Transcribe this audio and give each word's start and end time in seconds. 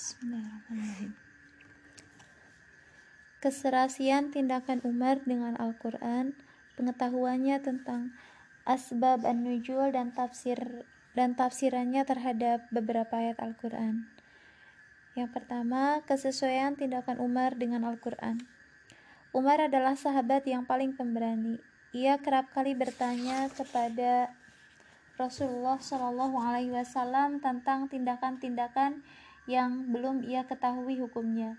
Bismillahirrahmanirrahim. 0.00 1.12
Keserasian 3.44 4.32
tindakan 4.32 4.80
Umar 4.80 5.20
dengan 5.28 5.60
Al-Quran, 5.60 6.32
pengetahuannya 6.80 7.60
tentang 7.60 8.16
asbab 8.64 9.28
an-nujul 9.28 9.92
dan 9.92 10.16
tafsir 10.16 10.88
dan 11.12 11.36
tafsirannya 11.36 12.00
terhadap 12.08 12.64
beberapa 12.72 13.12
ayat 13.12 13.44
Al-Quran. 13.44 14.08
Yang 15.20 15.36
pertama, 15.36 16.00
kesesuaian 16.08 16.80
tindakan 16.80 17.20
Umar 17.20 17.60
dengan 17.60 17.84
Al-Quran. 17.84 18.40
Umar 19.36 19.68
adalah 19.68 20.00
sahabat 20.00 20.48
yang 20.48 20.64
paling 20.64 20.96
pemberani. 20.96 21.60
Ia 21.92 22.16
kerap 22.24 22.48
kali 22.56 22.72
bertanya 22.72 23.52
kepada 23.52 24.32
Rasulullah 25.20 25.76
Shallallahu 25.76 26.40
Alaihi 26.40 26.72
Wasallam 26.72 27.44
tentang 27.44 27.92
tindakan-tindakan 27.92 29.04
yang 29.48 29.92
belum 29.92 30.24
ia 30.26 30.44
ketahui 30.44 31.00
hukumnya. 31.00 31.56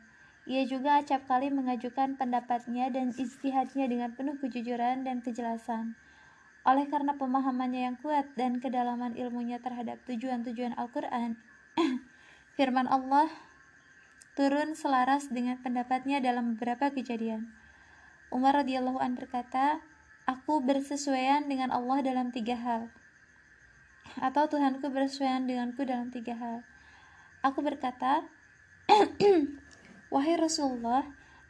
Ia 0.49 0.65
juga 0.65 0.97
acap 0.97 1.29
kali 1.29 1.53
mengajukan 1.53 2.17
pendapatnya 2.17 2.89
dan 2.89 3.13
istihadnya 3.13 3.85
dengan 3.85 4.09
penuh 4.17 4.41
kejujuran 4.41 5.05
dan 5.05 5.21
kejelasan. 5.21 5.93
Oleh 6.65 6.89
karena 6.89 7.17
pemahamannya 7.17 7.81
yang 7.93 7.97
kuat 8.01 8.33
dan 8.37 8.61
kedalaman 8.61 9.17
ilmunya 9.17 9.61
terhadap 9.61 10.01
tujuan-tujuan 10.05 10.77
Al-Quran, 10.77 11.37
firman 12.57 12.89
Allah 12.89 13.29
turun 14.34 14.73
selaras 14.73 15.29
dengan 15.29 15.61
pendapatnya 15.61 16.21
dalam 16.21 16.57
beberapa 16.57 16.89
kejadian. 16.89 17.53
Umar 18.34 18.61
radhiyallahu 18.65 18.98
an 19.01 19.13
berkata, 19.17 19.81
Aku 20.29 20.61
bersesuaian 20.61 21.49
dengan 21.49 21.73
Allah 21.73 22.05
dalam 22.05 22.29
tiga 22.29 22.55
hal. 22.55 22.93
Atau 24.21 24.48
Tuhanku 24.48 24.89
bersesuaian 24.93 25.43
denganku 25.49 25.81
dalam 25.84 26.13
tiga 26.13 26.37
hal. 26.37 26.63
Aku 27.41 27.65
berkata, 27.65 28.25
Wahai 30.13 30.35
Rasulullah, 30.37 31.05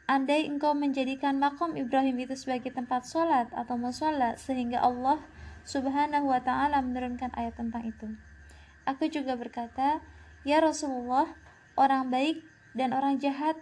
andai 0.08 0.48
engkau 0.48 0.72
menjadikan 0.72 1.36
makom 1.36 1.76
Ibrahim 1.76 2.20
itu 2.24 2.36
sebagai 2.36 2.72
tempat 2.72 3.08
sholat 3.08 3.48
atau 3.52 3.76
musola 3.76 4.36
sehingga 4.40 4.80
Allah 4.80 5.20
subhanahu 5.68 6.32
wa 6.32 6.40
ta'ala 6.42 6.80
menurunkan 6.80 7.32
ayat 7.36 7.56
tentang 7.56 7.86
itu. 7.86 8.08
Aku 8.88 9.06
juga 9.12 9.36
berkata, 9.36 10.02
Ya 10.42 10.58
Rasulullah, 10.58 11.30
orang 11.78 12.10
baik 12.10 12.42
dan 12.74 12.96
orang 12.96 13.20
jahat 13.22 13.54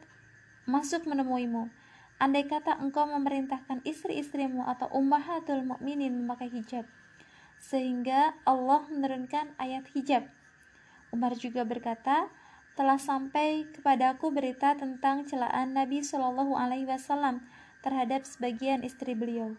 masuk 0.64 1.04
menemuimu 1.04 1.68
Andai 2.20 2.44
kata 2.44 2.76
engkau 2.76 3.08
memerintahkan 3.08 3.80
istri-istrimu 3.80 4.68
atau 4.68 4.92
ummahatul 4.92 5.64
mukminin 5.64 6.12
memakai 6.12 6.52
hijab, 6.52 6.84
sehingga 7.56 8.36
Allah 8.44 8.84
menurunkan 8.92 9.56
ayat 9.56 9.88
hijab. 9.96 10.28
Umar 11.10 11.34
juga 11.34 11.66
berkata, 11.66 12.30
telah 12.78 12.96
sampai 12.96 13.66
kepadaku 13.76 14.30
berita 14.30 14.78
tentang 14.78 15.26
celaan 15.26 15.74
Nabi 15.74 16.00
Shallallahu 16.00 16.54
Alaihi 16.56 16.86
Wasallam 16.86 17.44
terhadap 17.82 18.24
sebagian 18.24 18.86
istri 18.86 19.12
beliau. 19.18 19.58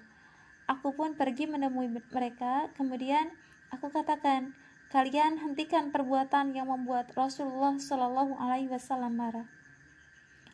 Aku 0.66 0.95
pun 0.95 1.13
pergi 1.19 1.45
menemui 1.45 1.91
mereka, 1.91 2.72
kemudian 2.79 3.29
aku 3.69 3.91
katakan, 3.91 4.55
kalian 4.89 5.38
hentikan 5.38 5.91
perbuatan 5.91 6.55
yang 6.55 6.72
membuat 6.72 7.11
Rasulullah 7.13 7.75
Shallallahu 7.75 8.39
Alaihi 8.39 8.72
Wasallam 8.72 9.19
marah. 9.19 9.47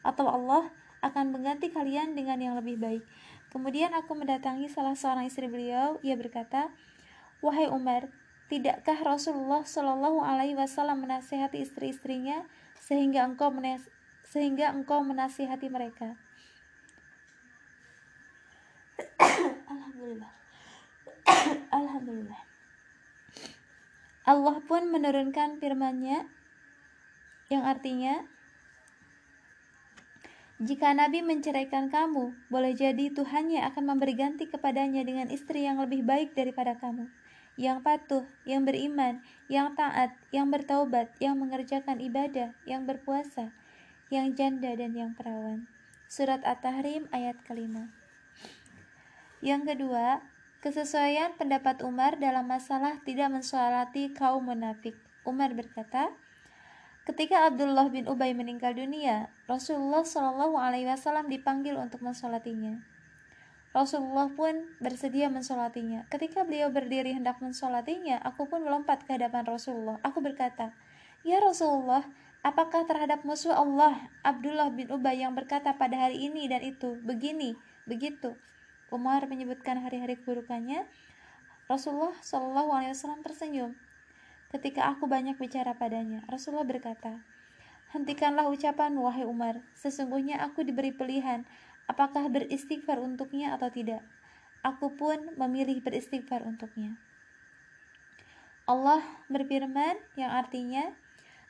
Atau 0.01 0.25
Allah 0.25 0.73
akan 1.05 1.29
mengganti 1.29 1.69
kalian 1.69 2.17
dengan 2.17 2.41
yang 2.41 2.57
lebih 2.57 2.81
baik. 2.81 3.03
Kemudian 3.53 3.93
aku 3.93 4.17
mendatangi 4.17 4.67
salah 4.67 4.97
seorang 4.97 5.29
istri 5.29 5.47
beliau. 5.47 6.01
Ia 6.01 6.17
berkata, 6.19 6.73
Wahai 7.39 7.69
Umar, 7.69 8.09
tidakkah 8.47 8.99
Rasulullah 9.03 9.63
Shallallahu 9.63 10.23
Alaihi 10.23 10.55
Wasallam 10.55 11.03
menasihati 11.03 11.63
istri-istrinya 11.63 12.47
sehingga 12.79 13.27
engkau 13.27 13.51
sehingga 14.27 14.71
engkau 14.71 15.03
menasihati 15.03 15.67
mereka? 15.67 16.15
Alhamdulillah. 19.71 20.31
Alhamdulillah. 21.79 22.41
Allah 24.27 24.57
pun 24.67 24.91
menurunkan 24.91 25.63
firman-Nya 25.63 26.27
yang 27.47 27.63
artinya 27.63 28.27
jika 30.57 30.89
Nabi 30.89 31.21
menceraikan 31.21 31.93
kamu, 31.93 32.33
boleh 32.49 32.73
jadi 32.73 33.13
Tuhannya 33.13 33.61
akan 33.71 33.93
memberi 33.93 34.17
ganti 34.17 34.49
kepadanya 34.49 35.05
dengan 35.05 35.29
istri 35.29 35.69
yang 35.69 35.77
lebih 35.77 36.01
baik 36.01 36.33
daripada 36.33 36.73
kamu, 36.73 37.13
yang 37.57 37.81
patuh, 37.81 38.23
yang 38.45 38.63
beriman, 38.63 39.25
yang 39.49 39.73
taat, 39.73 40.13
yang 40.29 40.53
bertaubat, 40.53 41.09
yang 41.17 41.41
mengerjakan 41.41 41.97
ibadah, 41.97 42.53
yang 42.69 42.85
berpuasa, 42.85 43.49
yang 44.13 44.37
janda 44.37 44.77
dan 44.77 44.93
yang 44.93 45.11
perawan. 45.17 45.65
Surat 46.07 46.45
At-Tahrim 46.45 47.09
ayat 47.09 47.41
kelima. 47.43 47.91
Yang 49.41 49.73
kedua, 49.73 50.21
kesesuaian 50.61 51.35
pendapat 51.35 51.81
Umar 51.81 52.21
dalam 52.21 52.47
masalah 52.47 53.01
tidak 53.03 53.33
mensolati 53.33 54.13
kaum 54.13 54.47
munafik. 54.47 54.95
Umar 55.27 55.51
berkata, 55.51 56.13
Ketika 57.07 57.47
Abdullah 57.47 57.87
bin 57.87 58.03
Ubay 58.03 58.35
meninggal 58.35 58.75
dunia, 58.75 59.31
Rasulullah 59.47 60.03
Shallallahu 60.03 60.59
Alaihi 60.59 60.91
Wasallam 60.91 61.31
dipanggil 61.31 61.79
untuk 61.79 62.03
mensolatinya. 62.03 62.83
Rasulullah 63.77 64.25
pun 64.33 64.73
bersedia 64.81 65.29
mensolatinya. 65.29 66.09
Ketika 66.09 66.41
beliau 66.41 66.73
berdiri 66.73 67.13
hendak 67.13 67.37
mensolatinya, 67.37 68.17
aku 68.25 68.49
pun 68.49 68.65
melompat 68.65 69.05
ke 69.05 69.13
hadapan 69.21 69.45
Rasulullah. 69.45 70.01
Aku 70.01 70.17
berkata, 70.17 70.73
Ya 71.21 71.37
Rasulullah, 71.37 72.01
apakah 72.41 72.89
terhadap 72.89 73.21
musuh 73.21 73.53
Allah 73.53 74.09
Abdullah 74.25 74.73
bin 74.73 74.89
Ubay 74.89 75.21
yang 75.21 75.37
berkata 75.37 75.77
pada 75.77 76.09
hari 76.09 76.25
ini 76.25 76.49
dan 76.49 76.65
itu, 76.65 76.97
begini, 77.05 77.53
begitu. 77.85 78.33
Umar 78.89 79.29
menyebutkan 79.29 79.77
hari-hari 79.77 80.17
keburukannya. 80.17 80.89
Rasulullah 81.69 82.17
Shallallahu 82.25 82.73
Alaihi 82.73 82.97
Wasallam 82.97 83.21
tersenyum 83.21 83.77
ketika 84.49 84.89
aku 84.89 85.05
banyak 85.05 85.37
bicara 85.37 85.77
padanya. 85.77 86.25
Rasulullah 86.25 86.65
berkata, 86.65 87.21
Hentikanlah 87.87 88.51
ucapan 88.51 88.99
wahai 88.99 89.23
Umar, 89.23 89.63
sesungguhnya 89.71 90.43
aku 90.43 90.67
diberi 90.67 90.91
pilihan, 90.91 91.47
apakah 91.87 92.27
beristighfar 92.27 92.99
untuknya 92.99 93.55
atau 93.55 93.71
tidak. 93.71 94.03
Aku 94.61 94.93
pun 94.93 95.33
memilih 95.39 95.79
beristighfar 95.79 96.43
untuknya. 96.43 96.99
Allah 98.67 98.99
berfirman 99.31 99.95
yang 100.19 100.35
artinya, 100.35 100.91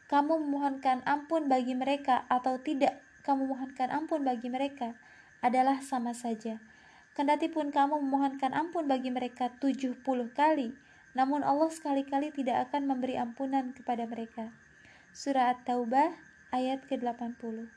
kamu 0.08 0.40
memohonkan 0.40 1.02
ampun 1.03 1.50
bagi 1.50 1.74
mereka 1.74 2.24
atau 2.30 2.62
tidak 2.62 3.02
kamu 3.28 3.44
memohonkan 3.44 3.92
ampun 3.92 4.24
bagi 4.24 4.48
mereka 4.48 4.96
adalah 5.44 5.84
sama 5.84 6.16
saja. 6.16 6.64
Kendati 7.12 7.52
pun 7.52 7.74
kamu 7.74 8.00
memohonkan 8.00 8.56
ampun 8.56 8.88
bagi 8.88 9.12
mereka 9.12 9.52
70 9.59 10.00
kali, 10.31 10.72
namun 11.18 11.42
Allah 11.44 11.68
sekali-kali 11.68 12.31
tidak 12.31 12.69
akan 12.69 12.88
memberi 12.88 13.18
ampunan 13.18 13.74
kepada 13.74 14.06
mereka. 14.06 14.54
Surah 15.12 15.58
At-Taubah 15.58 16.14
ayat 16.54 16.86
ke-80. 16.86 17.77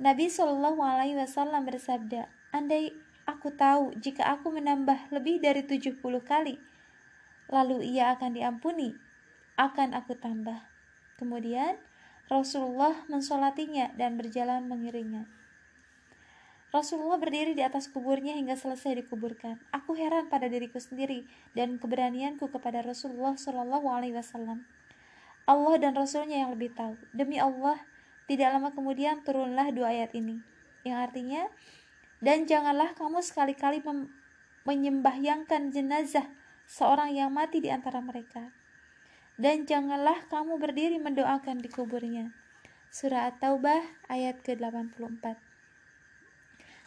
Nabi 0.00 0.32
Shallallahu 0.32 0.80
alaihi 0.80 1.12
wasallam 1.12 1.68
bersabda, 1.68 2.32
"Andai 2.56 2.96
aku 3.28 3.52
tahu 3.52 3.92
jika 4.00 4.32
aku 4.32 4.48
menambah 4.48 5.12
lebih 5.12 5.44
dari 5.44 5.60
70 5.60 6.24
kali, 6.24 6.56
lalu 7.52 7.84
ia 7.84 8.16
akan 8.16 8.32
diampuni, 8.32 8.96
akan 9.60 9.92
aku 9.92 10.16
tambah." 10.16 10.64
Kemudian 11.20 11.76
Rasulullah 12.32 13.04
mensolatinya 13.12 13.92
dan 13.92 14.16
berjalan 14.16 14.64
mengiringnya. 14.72 15.28
Rasulullah 16.72 17.20
berdiri 17.20 17.52
di 17.52 17.60
atas 17.60 17.92
kuburnya 17.92 18.40
hingga 18.40 18.56
selesai 18.56 19.04
dikuburkan. 19.04 19.60
Aku 19.68 19.92
heran 19.98 20.32
pada 20.32 20.48
diriku 20.48 20.80
sendiri 20.80 21.28
dan 21.52 21.76
keberanianku 21.76 22.48
kepada 22.48 22.80
Rasulullah 22.80 23.36
Shallallahu 23.36 23.84
Alaihi 23.90 24.16
Wasallam. 24.16 24.64
Allah 25.44 25.76
dan 25.76 25.92
Rasulnya 25.92 26.46
yang 26.46 26.54
lebih 26.54 26.72
tahu. 26.72 26.94
Demi 27.10 27.42
Allah, 27.42 27.82
tidak 28.30 28.54
lama 28.54 28.70
kemudian 28.70 29.26
turunlah 29.26 29.74
dua 29.74 29.90
ayat 29.90 30.14
ini, 30.14 30.38
yang 30.86 31.02
artinya, 31.02 31.50
dan 32.22 32.46
janganlah 32.46 32.94
kamu 32.94 33.26
sekali-kali 33.26 33.82
menyembahyangkan 34.62 35.74
jenazah 35.74 36.30
seorang 36.70 37.10
yang 37.10 37.34
mati 37.34 37.58
di 37.58 37.74
antara 37.74 37.98
mereka. 37.98 38.54
Dan 39.34 39.66
janganlah 39.66 40.30
kamu 40.30 40.62
berdiri 40.62 41.02
mendoakan 41.02 41.58
di 41.58 41.74
kuburnya. 41.74 42.30
Surah 42.94 43.34
At-Taubah 43.34 44.06
ayat 44.06 44.46
ke-84. 44.46 45.34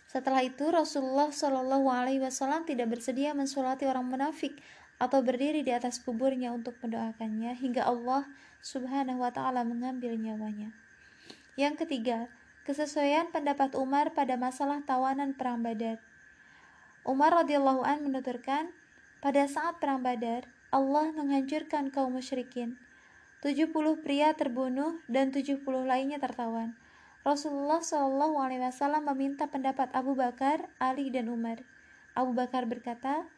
Setelah 0.08 0.48
itu 0.48 0.70
Rasulullah 0.72 1.28
Shallallahu 1.28 1.92
Alaihi 1.92 2.24
Wasallam 2.24 2.64
tidak 2.64 2.94
bersedia 2.94 3.36
mensolati 3.36 3.84
orang 3.84 4.08
munafik 4.08 4.56
atau 4.96 5.20
berdiri 5.20 5.60
di 5.66 5.76
atas 5.76 6.00
kuburnya 6.00 6.56
untuk 6.56 6.78
mendoakannya 6.80 7.58
hingga 7.58 7.84
Allah 7.84 8.30
Subhanahu 8.64 9.26
Wa 9.26 9.34
Taala 9.34 9.66
mengambil 9.66 10.16
nyawanya. 10.16 10.83
Yang 11.54 11.86
ketiga, 11.86 12.34
kesesuaian 12.66 13.30
pendapat 13.30 13.78
Umar 13.78 14.18
pada 14.18 14.34
masalah 14.40 14.82
tawanan 14.82 15.38
perang 15.38 15.62
Badar. 15.62 16.02
Umar 17.06 17.36
radhiyallahu 17.36 17.86
an 17.86 18.02
menuturkan, 18.02 18.74
pada 19.22 19.46
saat 19.46 19.78
perang 19.78 20.02
Badar, 20.02 20.50
Allah 20.74 21.14
menghancurkan 21.14 21.94
kaum 21.94 22.18
musyrikin. 22.18 22.82
70 23.46 23.70
pria 24.02 24.34
terbunuh 24.34 25.04
dan 25.06 25.30
70 25.30 25.62
lainnya 25.86 26.18
tertawan. 26.18 26.74
Rasulullah 27.22 27.80
Shallallahu 27.84 28.36
Alaihi 28.40 28.64
Wasallam 28.64 29.08
meminta 29.14 29.46
pendapat 29.48 29.94
Abu 29.94 30.18
Bakar, 30.18 30.74
Ali 30.82 31.14
dan 31.14 31.30
Umar. 31.30 31.62
Abu 32.18 32.34
Bakar 32.34 32.66
berkata, 32.66 33.30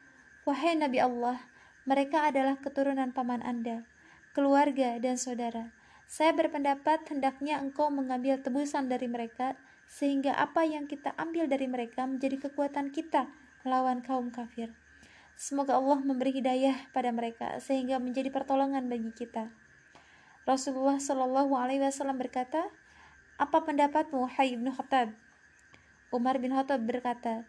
Wahai 0.48 0.78
Nabi 0.78 1.02
Allah, 1.02 1.42
mereka 1.90 2.30
adalah 2.30 2.58
keturunan 2.62 3.12
paman 3.12 3.44
Anda, 3.44 3.86
keluarga 4.34 4.98
dan 5.02 5.18
saudara. 5.20 5.74
Saya 6.06 6.32
berpendapat 6.38 7.06
hendaknya 7.10 7.60
engkau 7.60 7.90
mengambil 7.90 8.38
tebusan 8.40 8.88
dari 8.88 9.10
mereka, 9.10 9.58
sehingga 9.86 10.34
apa 10.38 10.66
yang 10.66 10.90
kita 10.90 11.14
ambil 11.18 11.46
dari 11.46 11.70
mereka 11.70 12.06
menjadi 12.10 12.50
kekuatan 12.50 12.90
kita 12.90 13.30
melawan 13.66 14.02
kaum 14.02 14.30
kafir. 14.30 14.74
Semoga 15.36 15.76
Allah 15.76 16.00
memberi 16.00 16.32
hidayah 16.32 16.90
pada 16.96 17.12
mereka 17.12 17.60
sehingga 17.60 18.00
menjadi 18.00 18.32
pertolongan 18.32 18.88
bagi 18.88 19.12
kita. 19.12 19.52
Rasulullah 20.48 21.02
Shallallahu 21.02 21.58
Alaihi 21.58 21.82
Wasallam 21.84 22.22
berkata, 22.22 22.70
apa 23.36 23.66
pendapatmu, 23.66 24.30
Hai 24.32 24.56
ibnu 24.56 24.72
Khattab? 24.72 25.12
Umar 26.14 26.40
bin 26.40 26.56
Khattab 26.56 26.86
berkata, 26.86 27.44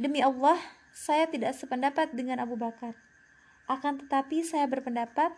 demi 0.00 0.18
Allah, 0.18 0.58
saya 0.90 1.30
tidak 1.30 1.54
sependapat 1.54 2.10
dengan 2.10 2.42
Abu 2.42 2.58
Bakar. 2.58 2.96
Akan 3.70 4.02
tetapi 4.02 4.42
saya 4.42 4.66
berpendapat, 4.66 5.30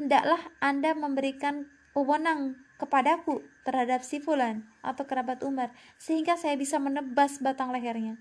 hendaklah 0.00 0.40
Anda 0.58 0.98
memberikan 0.98 1.70
wewenang 1.94 2.58
kepadaku 2.76 3.46
terhadap 3.62 4.02
si 4.02 4.18
fulan 4.18 4.66
atau 4.82 5.06
kerabat 5.06 5.40
Umar, 5.46 5.70
sehingga 5.96 6.34
saya 6.34 6.58
bisa 6.58 6.82
menebas 6.82 7.38
batang 7.38 7.70
lehernya. 7.70 8.18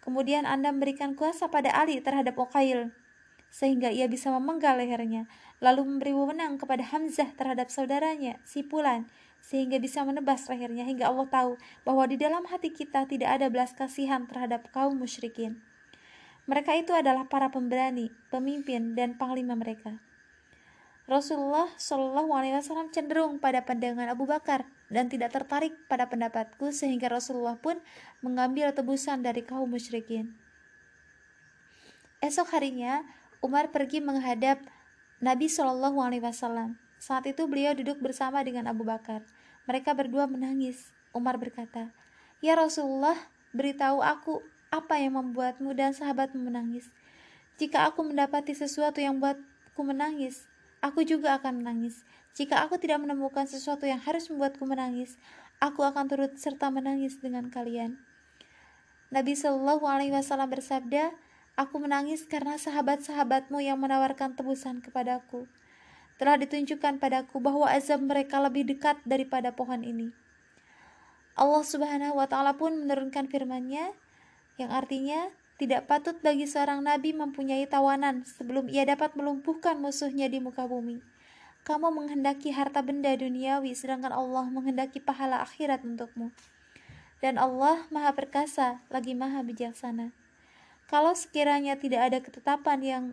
Kemudian 0.00 0.48
Anda 0.48 0.72
memberikan 0.72 1.12
kuasa 1.18 1.52
pada 1.52 1.74
Ali 1.74 2.00
terhadap 2.00 2.38
Uqail, 2.38 2.94
sehingga 3.50 3.90
ia 3.90 4.06
bisa 4.06 4.30
memenggal 4.30 4.78
lehernya, 4.78 5.26
lalu 5.58 5.84
memberi 5.84 6.14
wewenang 6.14 6.56
kepada 6.56 6.86
Hamzah 6.86 7.34
terhadap 7.34 7.68
saudaranya, 7.68 8.38
si 8.46 8.62
Fulan, 8.64 9.10
sehingga 9.42 9.82
bisa 9.82 10.06
menebas 10.06 10.46
lehernya 10.46 10.86
hingga 10.86 11.10
Allah 11.10 11.26
tahu 11.28 11.52
bahwa 11.82 12.06
di 12.06 12.16
dalam 12.16 12.46
hati 12.46 12.70
kita 12.70 13.04
tidak 13.10 13.40
ada 13.40 13.50
belas 13.50 13.74
kasihan 13.74 14.24
terhadap 14.24 14.70
kaum 14.70 14.96
musyrikin. 14.96 15.60
Mereka 16.48 16.78
itu 16.80 16.96
adalah 16.96 17.28
para 17.28 17.52
pemberani, 17.52 18.14
pemimpin, 18.32 18.96
dan 18.96 19.18
panglima 19.18 19.58
mereka. 19.58 20.00
Rasulullah 21.10 21.66
Shallallahu 21.74 22.30
Alaihi 22.30 22.54
Wasallam 22.54 22.94
cenderung 22.94 23.42
pada 23.42 23.66
pandangan 23.66 24.14
Abu 24.14 24.30
Bakar 24.30 24.62
dan 24.94 25.10
tidak 25.10 25.34
tertarik 25.34 25.74
pada 25.90 26.06
pendapatku 26.06 26.70
sehingga 26.70 27.10
Rasulullah 27.10 27.58
pun 27.58 27.82
mengambil 28.22 28.70
tebusan 28.70 29.18
dari 29.18 29.42
kaum 29.42 29.66
musyrikin. 29.66 30.38
Esok 32.22 32.54
harinya 32.54 33.02
Umar 33.42 33.74
pergi 33.74 33.98
menghadap 33.98 34.62
Nabi 35.18 35.50
Shallallahu 35.50 35.98
Alaihi 35.98 36.22
Wasallam. 36.22 36.78
Saat 37.02 37.26
itu 37.26 37.42
beliau 37.50 37.74
duduk 37.74 37.98
bersama 37.98 38.46
dengan 38.46 38.70
Abu 38.70 38.86
Bakar. 38.86 39.26
Mereka 39.66 39.90
berdua 39.98 40.30
menangis. 40.30 40.94
Umar 41.10 41.42
berkata, 41.42 41.90
Ya 42.38 42.54
Rasulullah, 42.54 43.18
beritahu 43.50 43.98
aku 43.98 44.46
apa 44.70 45.02
yang 45.02 45.18
membuatmu 45.18 45.74
dan 45.74 45.90
sahabatmu 45.90 46.54
menangis? 46.54 46.86
Jika 47.58 47.90
aku 47.90 48.06
mendapati 48.06 48.54
sesuatu 48.54 49.02
yang 49.02 49.18
membuatku 49.18 49.80
menangis, 49.82 50.46
aku 50.80 51.04
juga 51.04 51.36
akan 51.40 51.64
menangis. 51.64 52.04
Jika 52.36 52.64
aku 52.64 52.76
tidak 52.76 53.04
menemukan 53.04 53.48
sesuatu 53.48 53.88
yang 53.88 54.00
harus 54.00 54.28
membuatku 54.28 54.64
menangis, 54.68 55.16
aku 55.60 55.84
akan 55.84 56.08
turut 56.08 56.32
serta 56.36 56.72
menangis 56.72 57.20
dengan 57.20 57.48
kalian. 57.52 58.00
Nabi 59.10 59.34
Shallallahu 59.34 59.84
Alaihi 59.84 60.14
Wasallam 60.14 60.50
bersabda, 60.50 61.10
Aku 61.58 61.82
menangis 61.82 62.24
karena 62.24 62.56
sahabat-sahabatmu 62.56 63.60
yang 63.60 63.76
menawarkan 63.76 64.32
tebusan 64.38 64.80
kepadaku. 64.80 65.44
Telah 66.16 66.40
ditunjukkan 66.40 66.96
padaku 67.02 67.36
bahwa 67.42 67.68
azab 67.68 68.00
mereka 68.00 68.40
lebih 68.40 68.64
dekat 68.64 68.96
daripada 69.04 69.52
pohon 69.52 69.84
ini. 69.84 70.14
Allah 71.36 71.64
Subhanahu 71.64 72.16
wa 72.16 72.28
Ta'ala 72.28 72.56
pun 72.56 72.86
menurunkan 72.86 73.28
firman-Nya, 73.28 73.92
yang 74.60 74.70
artinya 74.72 75.32
tidak 75.60 75.84
patut 75.92 76.16
bagi 76.24 76.48
seorang 76.48 76.80
nabi 76.80 77.12
mempunyai 77.12 77.68
tawanan 77.68 78.24
sebelum 78.24 78.72
ia 78.72 78.88
dapat 78.88 79.12
melumpuhkan 79.12 79.76
musuhnya 79.76 80.24
di 80.32 80.40
muka 80.40 80.64
bumi. 80.64 81.04
Kamu 81.68 81.92
menghendaki 81.92 82.56
harta 82.56 82.80
benda 82.80 83.12
duniawi 83.12 83.76
sedangkan 83.76 84.16
Allah 84.16 84.48
menghendaki 84.48 85.04
pahala 85.04 85.44
akhirat 85.44 85.84
untukmu. 85.84 86.32
Dan 87.20 87.36
Allah 87.36 87.84
Maha 87.92 88.16
Perkasa 88.16 88.80
lagi 88.88 89.12
Maha 89.12 89.44
Bijaksana. 89.44 90.16
Kalau 90.88 91.12
sekiranya 91.12 91.76
tidak 91.76 92.08
ada 92.08 92.18
ketetapan 92.24 92.80
yang 92.80 93.04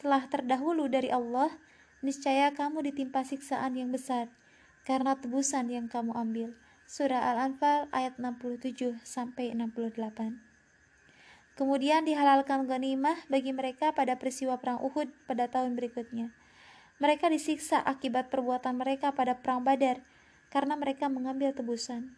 telah 0.00 0.24
terdahulu 0.24 0.88
dari 0.88 1.12
Allah, 1.12 1.52
niscaya 2.00 2.48
kamu 2.56 2.80
ditimpa 2.88 3.28
siksaan 3.28 3.76
yang 3.76 3.92
besar 3.92 4.32
karena 4.88 5.20
tebusan 5.20 5.68
yang 5.68 5.84
kamu 5.92 6.16
ambil. 6.16 6.56
Surah 6.88 7.36
Al-Anfal 7.36 7.92
ayat 7.92 8.16
67 8.16 8.96
sampai 9.04 9.52
68. 9.52 10.49
Kemudian 11.60 12.08
dihalalkan 12.08 12.64
ghanimah 12.64 13.28
bagi 13.28 13.52
mereka 13.52 13.92
pada 13.92 14.16
peristiwa 14.16 14.56
perang 14.56 14.80
Uhud 14.80 15.12
pada 15.28 15.44
tahun 15.44 15.76
berikutnya. 15.76 16.32
Mereka 17.04 17.28
disiksa 17.28 17.84
akibat 17.84 18.32
perbuatan 18.32 18.80
mereka 18.80 19.12
pada 19.12 19.36
perang 19.36 19.60
Badar 19.60 20.00
karena 20.48 20.72
mereka 20.80 21.12
mengambil 21.12 21.52
tebusan. 21.52 22.16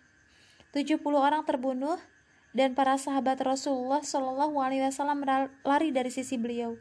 70 0.71 1.03
orang 1.19 1.43
terbunuh 1.43 1.99
dan 2.55 2.79
para 2.79 2.95
sahabat 2.95 3.43
Rasulullah 3.43 3.99
Shallallahu 4.07 4.63
alaihi 4.63 4.87
wasallam 4.87 5.27
lari 5.67 5.91
dari 5.91 6.15
sisi 6.15 6.39
beliau. 6.39 6.79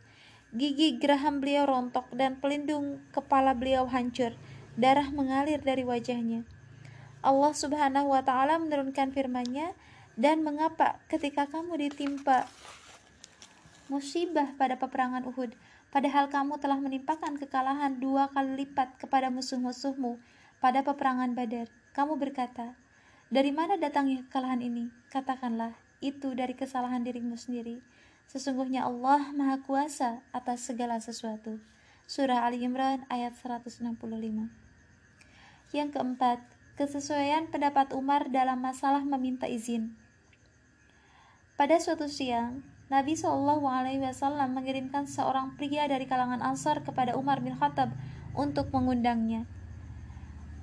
Gigi 0.54 1.02
geraham 1.02 1.42
beliau 1.42 1.66
rontok 1.66 2.14
dan 2.14 2.38
pelindung 2.38 3.02
kepala 3.10 3.58
beliau 3.58 3.90
hancur. 3.90 4.38
Darah 4.78 5.10
mengalir 5.10 5.66
dari 5.66 5.82
wajahnya. 5.82 6.46
Allah 7.26 7.54
Subhanahu 7.58 8.14
wa 8.14 8.22
taala 8.22 8.62
menurunkan 8.62 9.18
firman-Nya, 9.18 9.74
dan 10.20 10.44
mengapa 10.44 11.00
ketika 11.08 11.48
kamu 11.48 11.88
ditimpa 11.88 12.48
musibah 13.92 14.56
pada 14.56 14.80
peperangan 14.80 15.28
Uhud, 15.28 15.52
padahal 15.92 16.32
kamu 16.32 16.60
telah 16.60 16.80
menimpakan 16.80 17.36
kekalahan 17.36 18.00
dua 18.00 18.32
kali 18.32 18.64
lipat 18.64 19.00
kepada 19.00 19.28
musuh-musuhmu 19.28 20.20
pada 20.64 20.84
peperangan 20.84 21.36
Badar? 21.36 21.68
Kamu 21.92 22.16
berkata, 22.16 22.76
dari 23.32 23.52
mana 23.52 23.76
datangnya 23.76 24.24
kekalahan 24.28 24.64
ini? 24.64 24.92
Katakanlah, 25.12 25.76
itu 26.04 26.32
dari 26.36 26.56
kesalahan 26.56 27.04
dirimu 27.04 27.36
sendiri. 27.36 27.80
Sesungguhnya 28.32 28.88
Allah 28.88 29.32
Maha 29.36 29.60
Kuasa 29.60 30.24
atas 30.32 30.64
segala 30.64 31.04
sesuatu. 31.04 31.60
Surah 32.08 32.48
Ali 32.48 32.64
Imran 32.64 33.04
ayat 33.08 33.36
165. 33.40 33.92
Yang 35.72 35.90
keempat, 35.96 36.40
kesesuaian 36.80 37.48
pendapat 37.52 37.92
Umar 37.96 38.32
dalam 38.32 38.60
masalah 38.64 39.04
meminta 39.04 39.48
izin. 39.48 39.96
Pada 41.60 41.78
suatu 41.78 42.10
siang, 42.10 42.66
Nabi 42.92 43.16
Wasallam 43.16 44.52
mengirimkan 44.52 45.08
seorang 45.08 45.56
pria 45.56 45.88
dari 45.88 46.04
kalangan 46.04 46.44
Ansar 46.44 46.84
kepada 46.84 47.16
Umar 47.16 47.40
bin 47.40 47.56
Khattab 47.56 47.96
untuk 48.36 48.68
mengundangnya. 48.76 49.48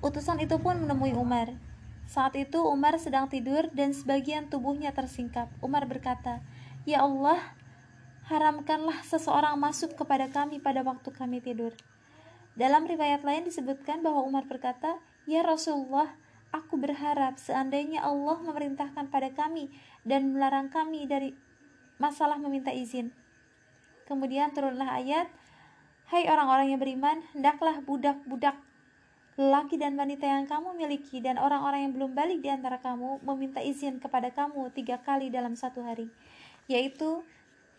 Utusan 0.05 0.37
itu 0.37 0.61
pun 0.61 0.77
menemui 0.77 1.17
Umar. 1.17 1.57
Saat 2.05 2.37
itu 2.37 2.61
Umar 2.61 2.97
sedang 3.01 3.29
tidur 3.29 3.69
dan 3.73 3.97
sebagian 3.97 4.45
tubuhnya 4.45 4.93
tersingkap. 4.93 5.49
Umar 5.61 5.89
berkata, 5.89 6.41
"Ya 6.85 7.01
Allah, 7.01 7.37
haramkanlah 8.29 9.01
seseorang 9.05 9.57
masuk 9.57 9.97
kepada 9.97 10.29
kami 10.29 10.61
pada 10.61 10.85
waktu 10.85 11.09
kami 11.09 11.41
tidur." 11.41 11.73
Dalam 12.59 12.85
riwayat 12.85 13.25
lain 13.25 13.47
disebutkan 13.47 14.05
bahwa 14.05 14.21
Umar 14.21 14.45
berkata, 14.45 15.01
"Ya 15.29 15.45
Rasulullah, 15.45 16.17
aku 16.49 16.81
berharap 16.81 17.37
seandainya 17.37 18.01
Allah 18.01 18.41
memerintahkan 18.41 19.13
pada 19.13 19.29
kami 19.29 19.69
dan 20.01 20.33
melarang 20.33 20.73
kami 20.73 21.05
dari 21.05 21.37
masalah 22.01 22.41
meminta 22.41 22.73
izin. 22.73 23.13
Kemudian 24.09 24.49
turunlah 24.57 24.89
ayat, 24.97 25.29
Hai 26.09 26.25
orang-orang 26.25 26.73
yang 26.73 26.81
beriman, 26.81 27.21
hendaklah 27.37 27.85
budak-budak 27.85 28.57
lelaki 29.37 29.77
dan 29.77 29.93
wanita 29.93 30.25
yang 30.25 30.49
kamu 30.49 30.73
miliki 30.73 31.21
dan 31.21 31.37
orang-orang 31.37 31.85
yang 31.85 31.93
belum 31.93 32.17
balik 32.17 32.41
di 32.41 32.49
antara 32.49 32.81
kamu 32.81 33.21
meminta 33.21 33.61
izin 33.61 34.01
kepada 34.01 34.33
kamu 34.33 34.73
tiga 34.73 34.97
kali 35.05 35.29
dalam 35.29 35.53
satu 35.53 35.85
hari, 35.85 36.09
yaitu 36.65 37.21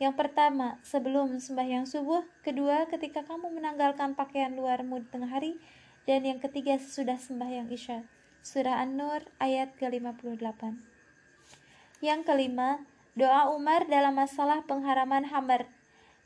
yang 0.00 0.14
pertama, 0.14 0.80
sebelum 0.80 1.42
sembahyang 1.42 1.84
subuh, 1.84 2.24
kedua, 2.40 2.88
ketika 2.88 3.26
kamu 3.26 3.52
menanggalkan 3.52 4.16
pakaian 4.16 4.54
luarmu 4.54 5.02
di 5.02 5.10
tengah 5.12 5.28
hari, 5.28 5.60
dan 6.08 6.24
yang 6.24 6.40
ketiga 6.40 6.76
sesudah 6.76 7.20
sembahyang 7.20 7.68
isya. 7.68 8.06
Surah 8.40 8.80
An-Nur 8.80 9.24
ayat 9.36 9.76
ke-58. 9.76 10.80
Yang 12.00 12.20
kelima, 12.24 12.80
doa 13.12 13.52
Umar 13.52 13.84
dalam 13.84 14.16
masalah 14.16 14.64
pengharaman 14.64 15.28
hamar. 15.28 15.68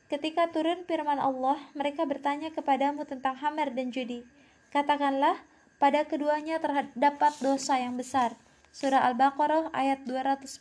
Ketika 0.06 0.46
turun 0.54 0.86
firman 0.86 1.18
Allah, 1.18 1.58
mereka 1.74 2.06
bertanya 2.06 2.54
kepadamu 2.54 3.02
tentang 3.02 3.34
hamar 3.42 3.74
dan 3.74 3.90
judi. 3.90 4.22
Katakanlah, 4.70 5.42
pada 5.82 6.06
keduanya 6.06 6.62
terdapat 6.62 7.34
dosa 7.42 7.82
yang 7.82 7.98
besar. 7.98 8.38
Surah 8.70 9.10
Al-Baqarah 9.10 9.74
ayat 9.74 10.06
219. 10.06 10.54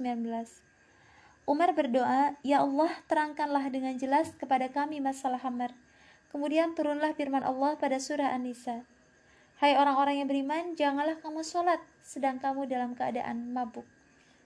Umar 1.44 1.76
berdoa, 1.76 2.34
Ya 2.42 2.66
Allah, 2.66 2.92
terangkanlah 3.06 3.68
dengan 3.70 3.94
jelas 4.00 4.32
kepada 4.40 4.72
kami 4.72 5.04
masalah 5.04 5.38
hamar. 5.44 5.76
Kemudian 6.34 6.74
turunlah 6.74 7.14
firman 7.14 7.46
Allah 7.46 7.78
pada 7.78 8.02
surah 8.02 8.34
An-Nisa. 8.34 8.88
Hai 9.64 9.80
orang-orang 9.80 10.20
yang 10.20 10.28
beriman, 10.28 10.76
janganlah 10.76 11.24
kamu 11.24 11.40
sholat 11.40 11.80
sedang 12.04 12.36
kamu 12.36 12.68
dalam 12.68 13.00
keadaan 13.00 13.56
mabuk. 13.56 13.88